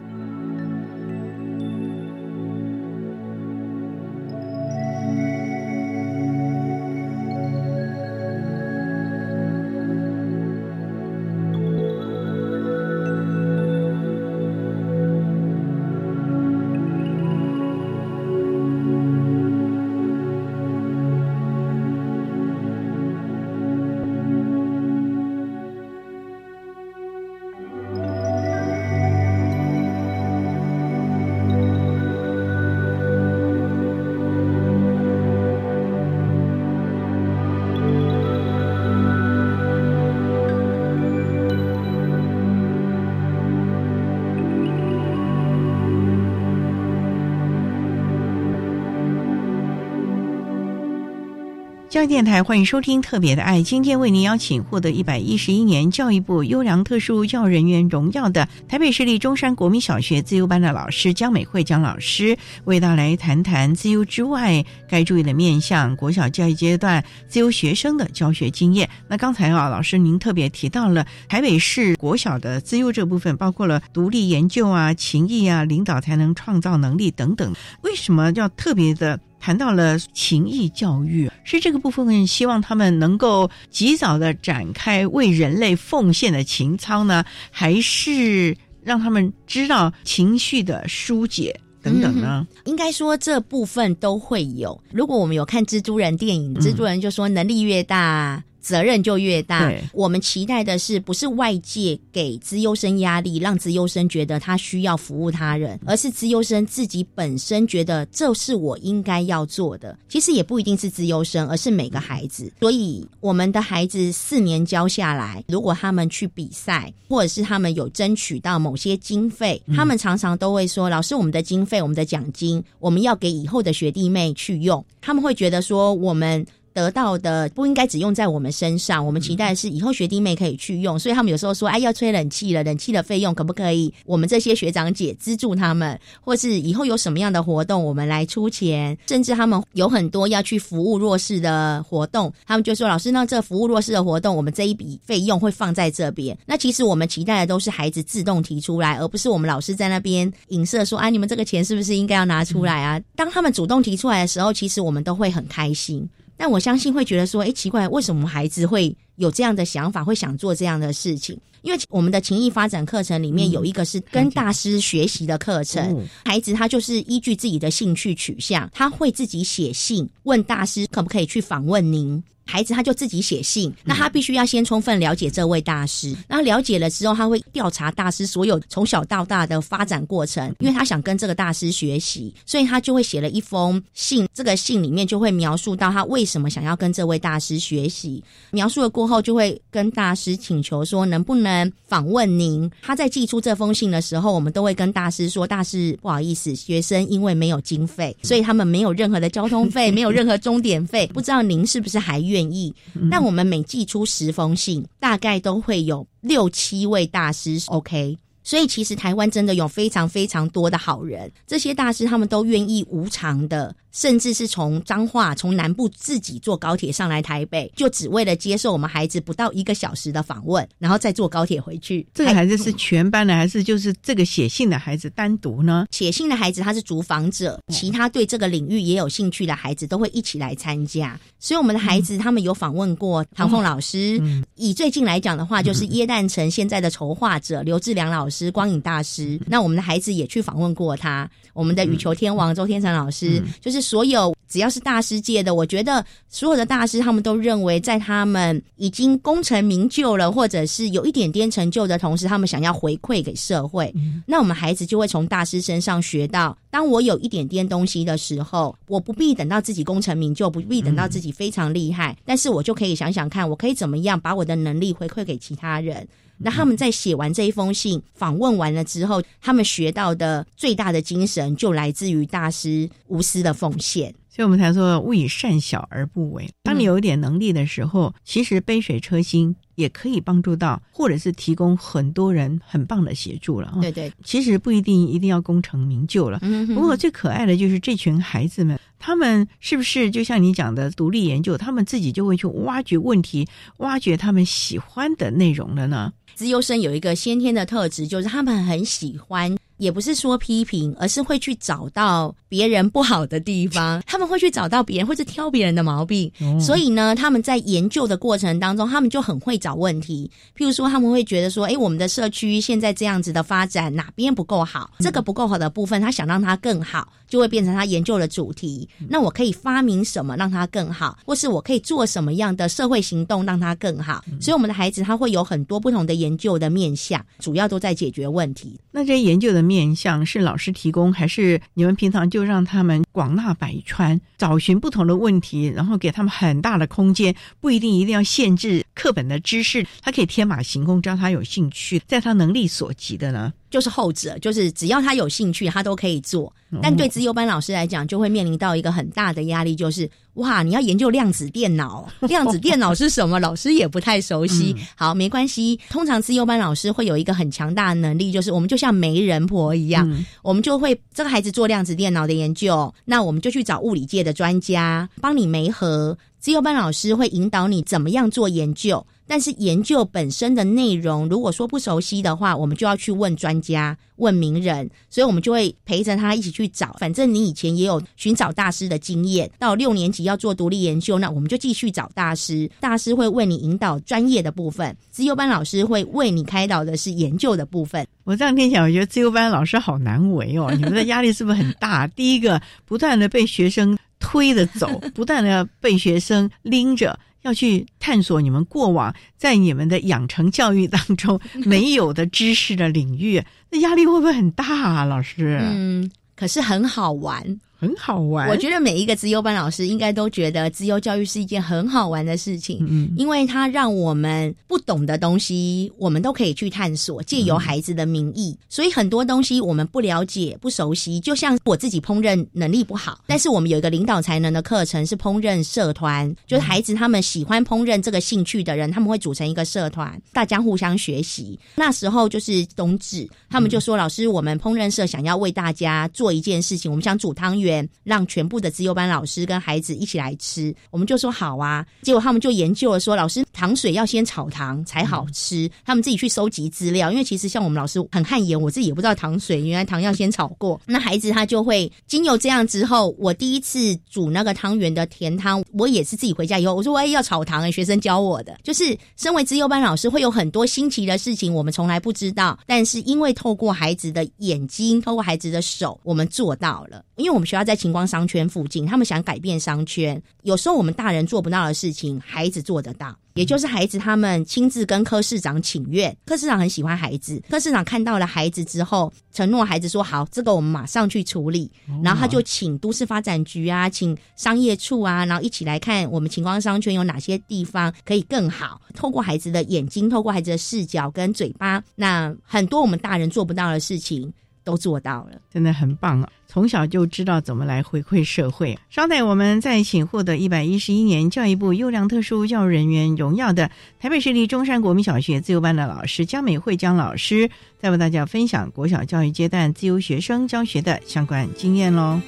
[52.02, 68.90] 教育电台欢迎收听《特别的爱》，今天为您邀请获得一百一十一年教育部优良特殊教人员荣耀的台北市立中山国民小学自由班的老师江美惠江老师，为大家来谈谈自由之外该注意的面向国小教育阶段自由学生的教学经验。
[69.06, 77.54] 那刚才啊，老师您特别提到了台北市国小的自由这部分，包括了独立研究啊、情谊啊、领导才能创造能力等等。
[77.82, 79.20] 为什么要特别的？
[79.42, 92.46] 谈到了情谊教育，是这个部分希望他们能够及早的展开为人类奉献的情操呢，还是让他们知道情绪的疏解等等呢？
[92.66, 94.80] 应该说这部分都会有。
[94.92, 98.44] 如果我们有看蜘蛛人电影，蜘蛛人就说能力越大。
[98.62, 99.70] 责任就越大。
[99.92, 109.98] 我们期待的是，不是外界给资优生压力，让资优生觉得他需要服务他人，而是资优生自己本身觉得这是我应该要做的。
[110.08, 112.50] 其实也不一定是资优生，而是每个孩子。
[112.60, 126.46] 所以我们的孩子四年教下来，如果他们去比赛，或者是他们有争取到某些经费，他们常常都会说：“老师，我们的经费，我们的奖金，我们要给以后的学弟妹去用。”他们会觉得说我们。
[126.72, 146.36] 得到的不应该只用在我们身上，我们期待的是以后学弟妹可以去用，所以他们有时候说，哎，要吹冷气了，冷气的费用可不可以我们这些学长姐资助他们，或是以后有什么样的活动我们来出钱，甚至他们有很多要去服务弱势的活动，他们就说，老师，那这服务弱势的活动，我们这一笔费用会放在这边。
[146.46, 153.00] 那其实我们期待的都是孩子自动提出来，而不是我们老师在那边影射说，啊，你们这个钱是不是应该要拿出来啊？
[153.14, 156.08] 当他们主动提出来的时候，其实我们都会很开心。
[156.36, 161.38] 但我相信会觉得说，哎，奇怪，为什么孩子会有这样的想法，会想做这样的事情？
[161.62, 172.20] 因为我们的情谊发展课程里面有一个是跟大师学习的课程，孩子他就是依据自己的兴趣取向，他会自己写信问大师可不可以去访问您。
[172.44, 184.28] 孩子他就自己写信，那他必须要先充分了解这位大师，然后了解了之后，他会调查大师所有从小到大的发展过程，因为他想跟这个大师学习，所以他就会写了一封信。
[184.34, 188.22] 这个信里面就会描述到他为什么想要跟这位大师学习。
[188.50, 192.70] 描述了过后，就会跟大师请求说，能不能访问您？
[192.82, 202.31] 他在寄出这封信的时候，我们都会跟大师说，大师不好意思，学生因为没有经费，所以他们没有任何的交通费， 没有任何终点费，不知道您是不是还愿。
[202.32, 202.74] 愿意，
[203.10, 208.18] 但我们每寄出十封信，大概都会有六七位大师 OK。
[208.44, 213.72] 所以其实台湾真的有非常非常多的好人，这些大师他们都愿意无偿的。
[213.92, 222.06] 甚至是从彰化、从南部自己坐高铁上来台北，就只为了接受我们孩子不到一个小时的访问，然后再坐高铁回去。
[222.14, 225.86] 这个孩子是全班的，还是就是这个写信的孩子单独呢？
[225.90, 231.20] 写信的孩子他是主访者，其他对这个领域也有兴趣的孩子都会一起来参加。
[231.38, 234.22] 所以我们的孩子他们有访问过唐凤老师。
[234.54, 239.38] 以最近来讲的话，就是 耶诞城现在的筹划者刘志良老师、光影大师。
[239.46, 241.28] 那我们的孩子也去访问过他。
[241.52, 243.81] 我们的羽球天王周天成老师就是。
[243.82, 253.92] 所有只要是大师界的，我觉得所有的大师，他们都认为，在他们已经功成名就了，或者是有一点点成就的同时，他们想要回馈给社会。
[254.26, 266.06] 那我们孩子就会从大师身上学到，当我有一点点东西的时候，我不必等到自己功成名就，不必等到自己非常厉害，但是我就可以想想看，我可以怎么样把我的能力回馈给其他人。
[266.42, 274.14] 那他们在写完这一封信、访问完了之后，他们学到的最大的精神就来自于大师无私的奉献。
[274.34, 276.48] 所以我们才说，勿以善小而不为。
[276.62, 283.76] 当你有一点能力的时候，其实杯水车薪也可以帮助到，或者是提供很多人很棒的协助了。
[283.82, 286.40] 对对，其实不一定一定要功成名就了。
[286.68, 293.46] 不过最可爱的就是这群孩子们，他们是不是就像你讲的独立研究，他们自己就会去挖掘问题，
[293.78, 296.10] 挖掘他们喜欢的内容了呢？
[296.34, 299.54] 自优生有一个先天的特质，就是他们很喜欢。
[299.82, 306.30] 也不是说批评，而是会去找到别人不好的地方， 他们会去找到别人，或者挑别人的毛病。
[306.60, 310.30] 所以呢，他们在研究的过程当中，他们就很会找问题。
[310.56, 314.88] 譬如说，他们会觉得说：“哎，我们的社区现在这样子的发展，哪边不够好？
[315.00, 318.88] 这个不够好的部分，他想让它更好，就会变成他研究的主题。
[319.08, 324.22] 那我可以发明什么让它更好，或是我可以做什么样的社会行动让它更好？
[324.40, 328.78] 所以，我们的孩子他会有很多不同的研究的面向，主要都在解决问题。
[328.92, 329.72] 那这些研究的面。
[329.72, 343.52] 面向是老师提供，还是你们平常就让他们广纳百川，找寻不同的问题，然后给他们很大的空间，不一定一定要限制课本的知识，他可以天马行空，只要他有兴趣，在他能力所及的呢？
[343.72, 346.52] 就是后者，就是只要他有兴趣，他都可以做。
[346.80, 353.38] 但对资优班老师来讲，就会面临到一个很大的压力，就是哇，你要研究量子电脑，量子电脑是什么？
[353.40, 354.74] 老师也不太熟悉。
[354.94, 355.78] 好，没关系。
[355.90, 360.06] 通常资优班老师会有一个很强大的能力，就是我们就像媒人婆一样，
[360.42, 366.16] 我们就会这个孩子做量子电脑的研究，那我们就去找物理界的专家帮你媒合。
[366.42, 369.06] 资优班老师会引导你怎么样做研究。
[369.28, 376.96] 但是研究本身的内容，如果说不熟悉的话，我们就要去问专家、问名人，所以我们就会陪着他一起去找。
[376.98, 382.68] 反正你以前也有寻找大师的经验，到六年级要做独立研究，那我们就继续找大师。
[382.80, 388.04] 大师会为你引导专业的部分，自优班老师会为你开导的是研究的部分。
[388.24, 390.70] 我这样听起来，我觉得自优班老师好难为哦。
[390.74, 392.06] 你们的压力是不是很大？
[392.16, 397.18] 第一个，不断的被学生推着走， 不断的被学生拎着。
[397.42, 405.58] 要去探索你们过往在你们的养成教育当中 没有的知识的领域，那压力会不会很大啊，老师？
[405.60, 407.42] 嗯，可是很好玩。
[407.82, 431.58] 很好玩，我觉得每一个资优班老师应该都觉得资优教育是一件很好玩的事情，嗯，因为它让我们不懂的东西，我们都可以去探索，借由孩子的名义，所以很多东西我们不了解、不熟悉，就像我自己烹饪能力不好，但是我们有一个领导才能的课程是烹饪社团，就是孩子他们喜欢烹饪这个兴趣的人，他们会组成一个社团，大家互相学习。
[431.74, 437.71] 那时候就是冬至，他们就说：“老师，我们烹饪社想要为大家做一件事情，我们想煮汤圆。”
[438.02, 441.86] 让全部的自优班老师跟孩子一起来吃，我们就说好啊。
[442.02, 445.70] 结果他们就研究了说，老师糖水要先炒糖才好吃。
[445.84, 450.80] 他们自己去收集资料，因为其实像我们老师很汗颜，我自己也不知道糖水原来糖要先炒过。
[450.86, 458.58] 那孩子他就会经由这样之后，我第一次煮那个汤圆的甜汤，我也是自己回家以后，我说我也要炒糖，学生教我的。
[458.64, 467.04] 就是身为自优班老师，会有很多新奇的事情，我们从来不知道，但是因为透过孩子的眼睛，透过孩子的手，我们做到了。
[467.16, 470.20] 因为我们学校在晴光商圈附近，他们想改变商圈。
[470.42, 473.16] 有时候我们大人做不到的事情，孩子做得到。
[473.34, 481.70] 也就是孩子他们亲自跟柯市长请愿，柯市长很喜欢孩子，柯市长看到了孩子之后，承诺孩子说好，这个我们马上去处理。
[482.04, 488.78] 然后他就请都市发展局啊，请商业处啊，然后一起来看我们晴光商圈有哪些地方可以更好。
[488.94, 494.30] 透过孩子的眼睛，透过孩子的视角跟嘴巴，那很多我们大人做不到的事情。
[494.64, 496.28] 都做到了，真的很棒啊！
[496.46, 498.78] 从小就知道怎么来回馈社会。
[498.90, 512.20] 稍待，我们再请获得一百一十一年教育部优良特殊教育人员荣耀的台北市立中山国民小学自由班的老师江美惠江老师，再为大家分享国小教育阶段自由学生教学的相关经验喽。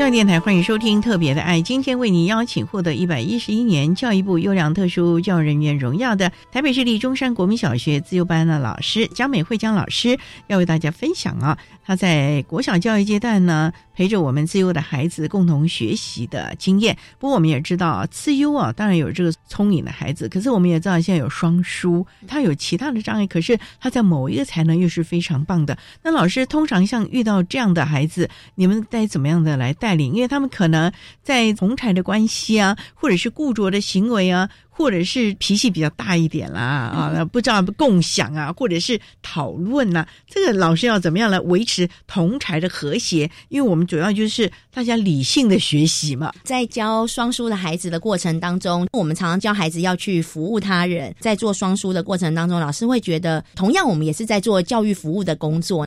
[0.00, 13.70] 教育电台欢迎收听《特别的爱》，今天为您邀请获得一百一十一年教育部优良特殊教育人员荣耀的台北市立中山国民小学自由班的老师江美惠江老师，要为大家分享啊，他在国小教育阶段呢。
[13.92, 16.96] 陪着我们自优的孩子共同学习的经验。
[17.18, 25.76] 不过我们也知道啊，自优啊，当然有这个聪颖的孩子，可是我们也知道现在有双输，他有其他的障碍，可是他在某一个才能又是非常棒的。
[26.02, 30.14] 那老师通常像遇到这样的孩子，你们该怎么样的来带领？
[30.14, 34.48] 因为他们可能在同台的关系啊，或者是固着的行为啊。
[34.72, 43.30] 或者是脾气比较大一点啦，啊，不知道共享啊，或者是讨论呐，这个老师要怎么样来维持同台的和谐？
[43.50, 46.32] 因为我们主要就是大家理性的学习嘛。
[46.44, 55.86] 在教双书的孩子的过程当中，我们常常教孩子要去服务他人，在做双书的过程当中，老师会觉得，同样我们也是在做教育服务的工作。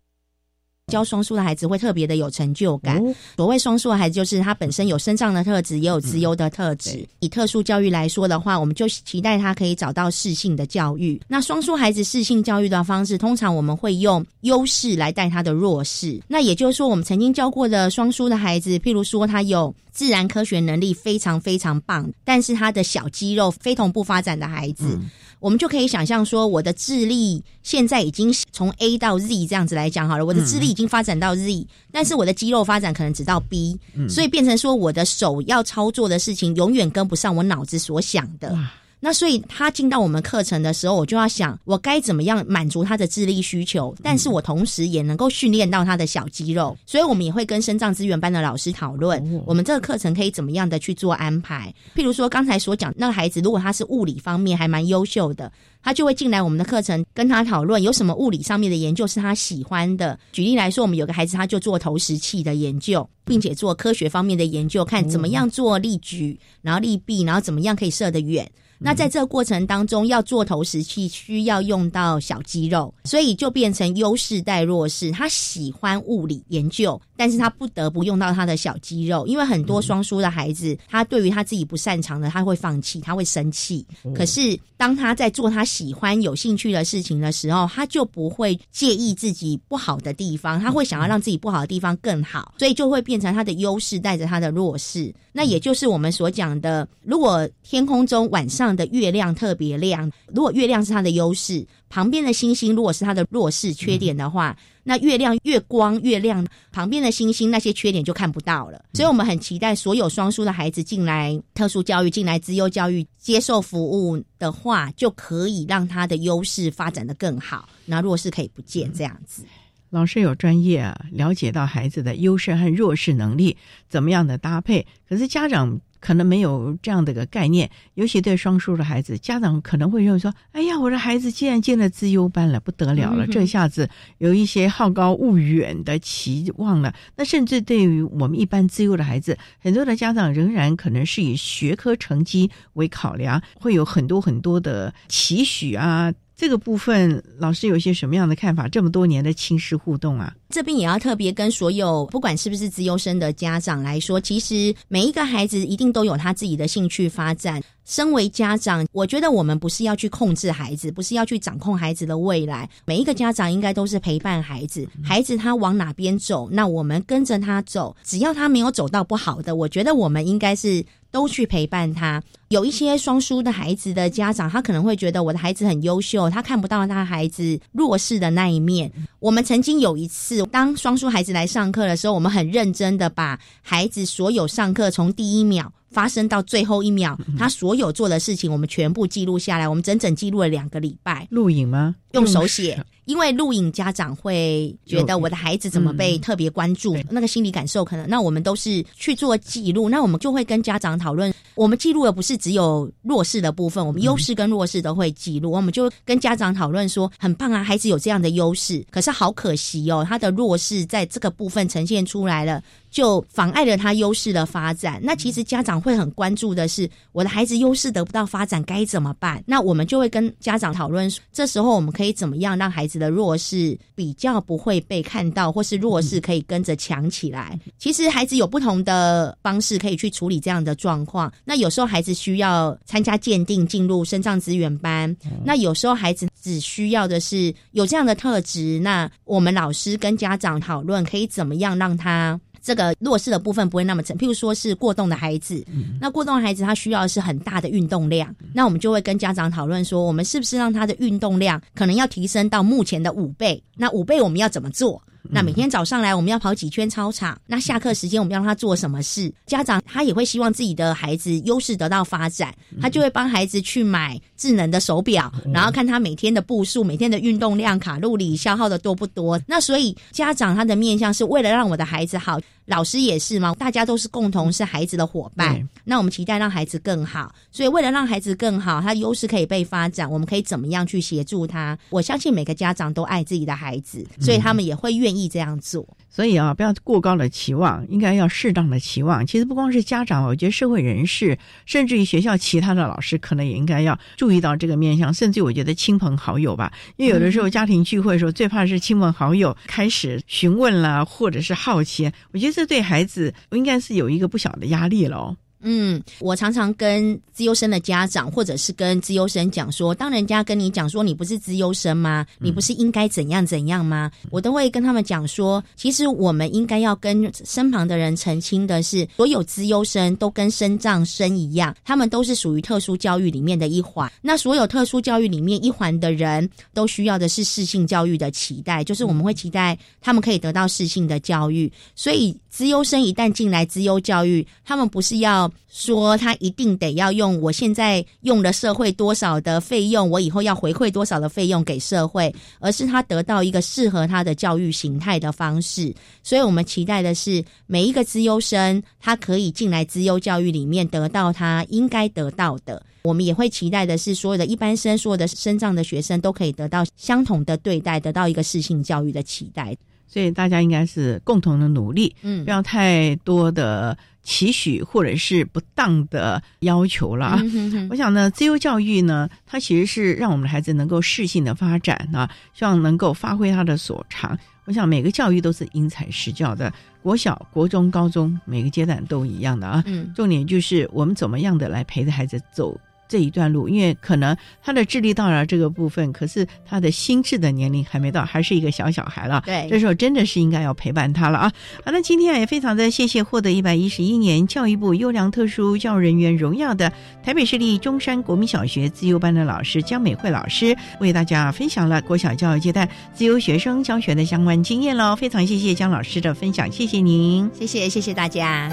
[0.88, 3.02] 教双数的孩子会特别的有成就感。
[3.38, 7.08] 所谓双数的孩子，就是他本身有身上的特质，也有资优的特质。
[7.20, 11.20] 以特殊教育来说的话，我们就期待他可以找到适性的教育。
[11.28, 16.20] 那双数孩子适性教育的方式，通常我们会用优势来带他的弱势。
[16.28, 25.00] 那也就是说，我们曾经教过的双数的孩子，譬如说他有自然科学能力非常非常棒，但是他的小肌肉非同步发展的孩子。
[25.44, 33.78] 我们就可以想象说，我的智力现在已经从 A 到 Z 这样子来讲好了，我的智力已经发展到 Z，但是我的肌肉发展可能只到 B，
[34.08, 38.58] 所以变成说我的手要操作的事情永远跟不上我脑子所想的。
[39.06, 46.74] 那所以他进到我们课程的时候，我就要想，我该怎么样满足他的智力需求，但是我同时也能够训练到他的小肌肉。
[46.86, 51.74] 所以我们也会跟生障资源班的老师讨论，我们这个课程可以怎么样的去做安排。
[51.93, 55.51] 譬如说刚才所讲那个孩子，如果他是物理方面还蛮优秀的。
[55.86, 60.18] 他就会进来我们的课程，跟他讨论有什么物理上面的研究是他喜欢的。
[60.32, 68.49] 举例来说，我们有个孩子，他就做投石器的研究，并且做科学方面的研究，看怎么样做力举，然后力臂，然后怎么样可以射得远。
[68.84, 75.10] 那在这个过程当中，要做投石器需要用到小肌肉，所以就变成优势带弱势。
[75.10, 83.86] 他喜欢物理研究，但是他不得不用到他的小肌肉，因为很多双输的孩子，他对于他自己不擅长的，他会放弃，他会生气。
[84.16, 95.14] 可是当他在做他喜欢、有兴趣的事情的时候，他就不会介意自己不好的地方，他会想要让自己不好的地方更好，所以就会变成他的优势带着他的弱势。
[95.32, 108.84] 那也就是我们所讲的，如果天空中晚上的月亮特别亮，如果月亮是他的优势，旁边的星星如果是他的弱势缺点的话，那月亮越光越亮，旁边的星星那些缺点就看不到了。
[108.94, 119.44] 所以我们很期待所有双书的孩子进来特殊教育、进来资优教育接受服务的话，就可以让他的优势发展的更好，那弱势可以不见这样子。
[119.90, 123.56] 老师有专业啊，了解到孩子的优势和弱势能力
[123.88, 146.14] 怎么样的搭配，可是家长可能没有这样的一个概念，尤其对双数的孩子，家长可能会认为说：“哎呀，我的孩子既然进了资优班了，不得了了，这下子有一些好高骛远的期望了。”那甚至对于我们一般资优的孩子，很多的家长仍然可能是以学科成绩为考量，会有很多很多的期许啊。
[146.44, 148.68] 这个部分，老师有些什么样的看法？
[148.68, 157.64] 这么多年的亲师互动啊，这边也要特别跟所有不管是不是自优生的家长来说，其实每一个孩子一定都有他自己的兴趣发展。
[157.86, 162.70] 身为家长，我觉得我们不是要去控制孩子，不是要去掌控孩子的未来。
[162.86, 167.96] 每一个家长应该都是陪伴孩子，孩子他往哪边走，那我们跟着他走。
[168.04, 170.84] 只要他没有走到不好的，我觉得我们应该是
[171.14, 172.22] 都去陪伴他。
[172.49, 178.91] 有一些双输的孩子的家长，他可能会觉得我的孩子很优秀，他看不到他孩子弱势的那一面。
[179.20, 185.72] 我们曾经有一次，当双输孩子来上课的时候，我们很认真的把孩子所有上课从第一秒。
[185.94, 189.68] 发生到最后一秒，他所有做的事情，我们全部记录下来。
[189.68, 191.28] 我们整整记录了两个礼拜。
[191.30, 191.96] 录影吗？
[192.12, 192.84] 用手写。
[193.06, 198.08] 因为录影，家长会觉得我的孩子怎么被特别关注，那个心理感受可能。
[198.08, 201.34] 那我们都是去做记录，那我们就会跟家长讨论。
[201.56, 205.52] 我们记录的不是只有弱势的部分，我们优势跟弱势都会记录。
[205.52, 212.64] 我们就跟家长讨论说，很棒啊，孩子有这样的优势，可是好可惜哦，他的弱势在这个部分呈现出来了，
[212.94, 215.02] 就妨碍了他优势的发展。
[215.04, 219.44] 那其实家长会很关注的是，我的孩子优势得不到发展该怎么办？
[219.46, 222.94] 那我们就会跟家长讨论，这时候我们可以怎么样让孩子。
[222.94, 227.60] 的弱势比较不会被看到，或是弱势可以跟着强起来。
[227.80, 231.34] 其实孩子有不同的方式可以去处理这样的状况。
[231.44, 235.12] 那有时候孩子需要参加鉴定，进入身障资源班；
[235.44, 238.78] 那有时候孩子只需要的是有这样的特质。
[238.78, 242.39] 那我们老师跟家长讨论，可以怎么样让他。
[242.64, 245.64] 这个弱势的部分不会那么沉，譬如说是过动的孩子，
[245.99, 253.61] 那过动的孩子他需要的是很大的运动量，那我们就会跟家长讨论说，我们是不是让他的运动量可能要提升到目前的五倍？
[253.76, 255.01] 那五倍我们要怎么做？
[255.34, 257.36] 那每天早上来，我们要跑几圈操场。
[257.48, 259.34] 那下课时间，我们要让他做什么事？
[259.48, 269.42] 家长他也会希望自己的孩子优势得到发展，他就会帮孩子去买智能的手表，然后看他每天的步数、每天的运动量、卡路里消耗的多不多。
[269.48, 275.66] 那所以家长他的面向是为了让我的孩子好，老师也是嘛，大家都是共同是孩子的伙伴。
[275.86, 281.78] 那我们期待让孩子更好，所以为了让孩子更好，他优势可以被发展，我们可以怎么样去协助他？
[281.89, 285.14] 我相信每个家长都爱自己的孩子，所以他们也会愿。
[285.14, 289.24] 意这样做，所以啊，不要过高的期望，应该要适当的期望。
[289.28, 291.38] 其实不光是家长，我觉得社会人士，
[291.68, 295.14] 甚至于学校其他的老师，可能也应该要注意到这个面向。
[295.14, 302.11] 甚至我觉得亲朋好友吧，因为有的时候家庭聚会的时候，最怕是亲朋好友开始询问了，或者是好奇。
[302.32, 305.36] 我觉得这对孩子应该是有一个不小的压力了。
[305.64, 312.26] 嗯，我常常跟资优生的家长，或者是跟资优生讲说，当人家跟你讲说你不是资优生吗？
[312.38, 314.11] 你不是应该怎样怎样吗？
[314.30, 324.11] 我都会跟他们讲说，其实我们应该要跟身旁的人澄清的是，所有资优生都跟身障生一样，他们都是属于特殊教育里面的一环。
[324.22, 331.72] 那所有特殊教育里面一环的人都需要的是适性教育的期待，就是我们会期待他们可以得到适性的教育。
[331.95, 345.93] 所以资优生一旦进来资优教育，他们不是要说他一定得要用我现在用了社会多少的费用，我以后要回馈多少的费用给社会，而是他得到一个适合他的教育形态的方式。
[346.22, 352.84] 所以我们期待的是每一个资优生，他可以进来资优教育里面得到他应该得到的。
[353.04, 359.76] 我们也会期待的是，所有的一般生、所有的升障的学生都可以得到相同的对待，得到一个适性教育的期待。
[360.14, 367.39] 所以大家应该是共同的努力，嗯不要太多的期许或者是不当的要求了啊。
[367.41, 374.38] 嗯哼哼我想呢，自由教育呢，它其实是让我们的孩子能够适性的发展啊，希望能够发挥他的所长。
[374.66, 379.84] 我想每个教育都是因材施教的，国小、国中、高中每个阶段都一样的啊。
[379.88, 382.80] 嗯重点就是我们怎么样的来陪着孩子走
[383.14, 389.43] 这一段路，因为可能他的智力到了这个部分，可是他的心智的年龄还没到，还是一个小小孩了。
[389.45, 391.53] 对这时候真的是应该要陪伴他了啊！
[391.86, 396.91] 好，那今天也非常的谢谢获得一百一十一年教育部优良特殊教育人员荣耀的
[397.24, 405.16] 台北市立中山国民小学自由班的老师江美惠老师，为大家分享了国小教育阶段自由学生教学的相关经验喽。
[405.16, 408.72] 非常谢谢江老师的分享，谢谢您，谢谢谢谢大家。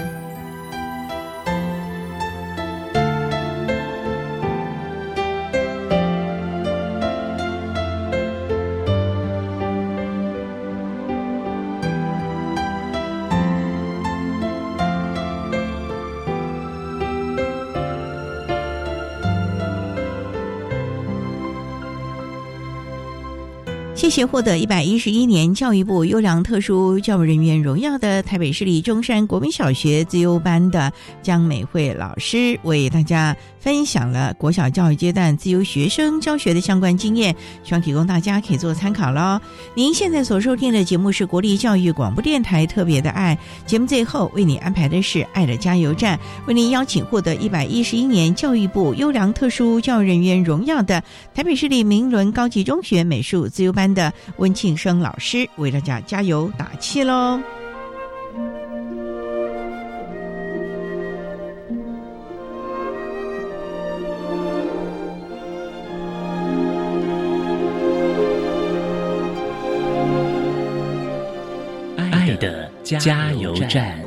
[24.11, 30.91] 谢获得一百一十一年教育部优良特殊教育人员荣耀的台北市立中山国民小学自优班的
[31.23, 37.33] 江美惠老师，为大家分享了国小教育阶段自由学生教学的相关经验，
[37.63, 39.39] 希望提供大家可以做参考喽。
[39.75, 51.01] 您现在所收听的节目是国立教育广播电台特别的爱节目，最后为你安排的是爱的加油站，为您邀请获得一百一十一年教育部优良特殊教育人员荣耀的
[51.33, 54.00] 台北市立明伦高级中学美术自由班的
[54.37, 57.39] 温庆生老师，为大家加油打气喽！
[71.97, 73.99] 爱的加油站。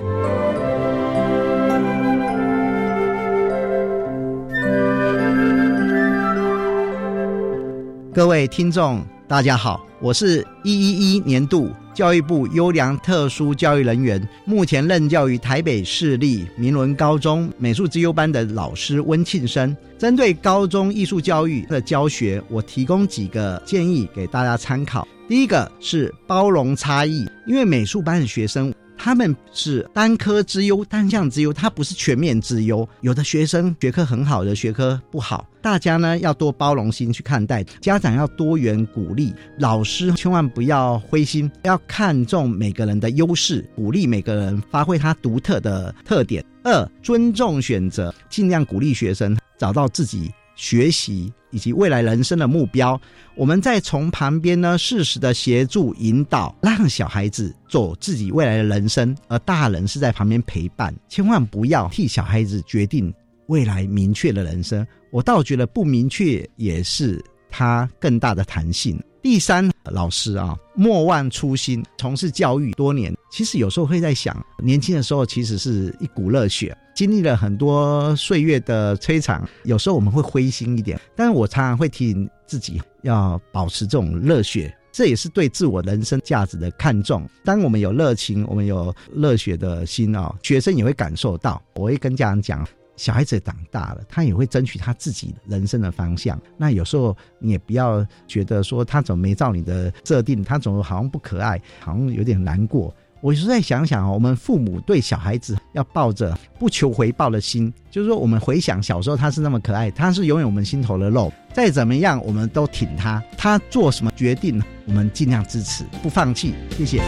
[8.15, 19.75] 各位听众，大家好，我是一一一年度教育部优良特殊教育人员，目前任教于台北市立明伦高中美术之优班的老师温庆生。
[19.97, 25.09] 针对高中艺术教育的教学，我提供几个建议给大家参考。
[25.27, 28.75] 第一个是包容差异，因为美术班的学生。
[28.97, 32.89] 他们是单科之优、单项之优，他不是全面之优。
[33.01, 46.45] 有的学生学科很好，的学科不好，大家呢要多包容心去看待，家长要多元鼓励，老师千万不要灰心，要看重每个人的优势，鼓励每个人发挥他独特的特点。
[46.63, 53.01] 二，尊重选择，尽量鼓励学生找到自己学习以及未来人生的目标。
[53.37, 60.95] 我们再从旁边呢，适时的协助引导，让小孩子走自己未来的人生，而大人是在旁边陪伴。
[61.09, 63.13] 千万不要替小孩子决定
[63.47, 64.87] 未来明确的人生。
[65.11, 69.01] 我倒觉得不明确也是他更大的弹性。
[69.23, 80.99] 第三，老师啊，莫忘初心，从事教育多年，其实有时候会在想，年轻的时候其实是一股热血，经历了很多岁月的摧残，有时候我们会灰心一点。
[81.17, 87.29] 但是我常常会提醒自己，要保持这种热血，这也是对自我人生价值的看重。
[87.45, 91.61] 当我们有热情，我们有热血的心啊，学生也会感受到。
[91.75, 92.67] 我会跟家长讲。
[92.97, 96.41] 小孩子长大了，他也会争取他自己人生的方向。
[96.57, 102.95] 那有时候你也不要觉得说他怎么没照你的设定，他怎么好像不可爱，好像有点难过。
[103.25, 111.33] 我实在想想我们父母对小孩子要抱着不求回报的心，就是说我们回想小时候他是那么可爱，他是永远我们心头的肉。
[111.55, 116.53] 再怎么样，我们都挺他，他做什么决定，我们尽量支持，不放弃。
[116.77, 117.01] 谢谢。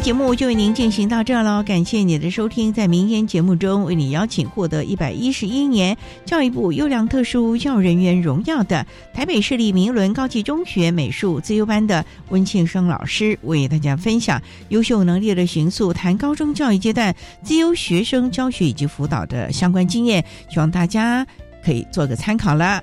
[0.00, 2.72] 节目就为您进行到这儿了，感谢你的收听。
[2.72, 21.26] 在明天节目中，为你邀请获得一百一十一年教育部优良特殊教人员荣耀的台北市立明伦高级中学美术自优班的温庆生老师，为大家分享优秀能力的寻溯，谈高中教育阶段自优学生教学以及辅导的相关经验，希望大家
[21.62, 22.82] 可以做个参考了。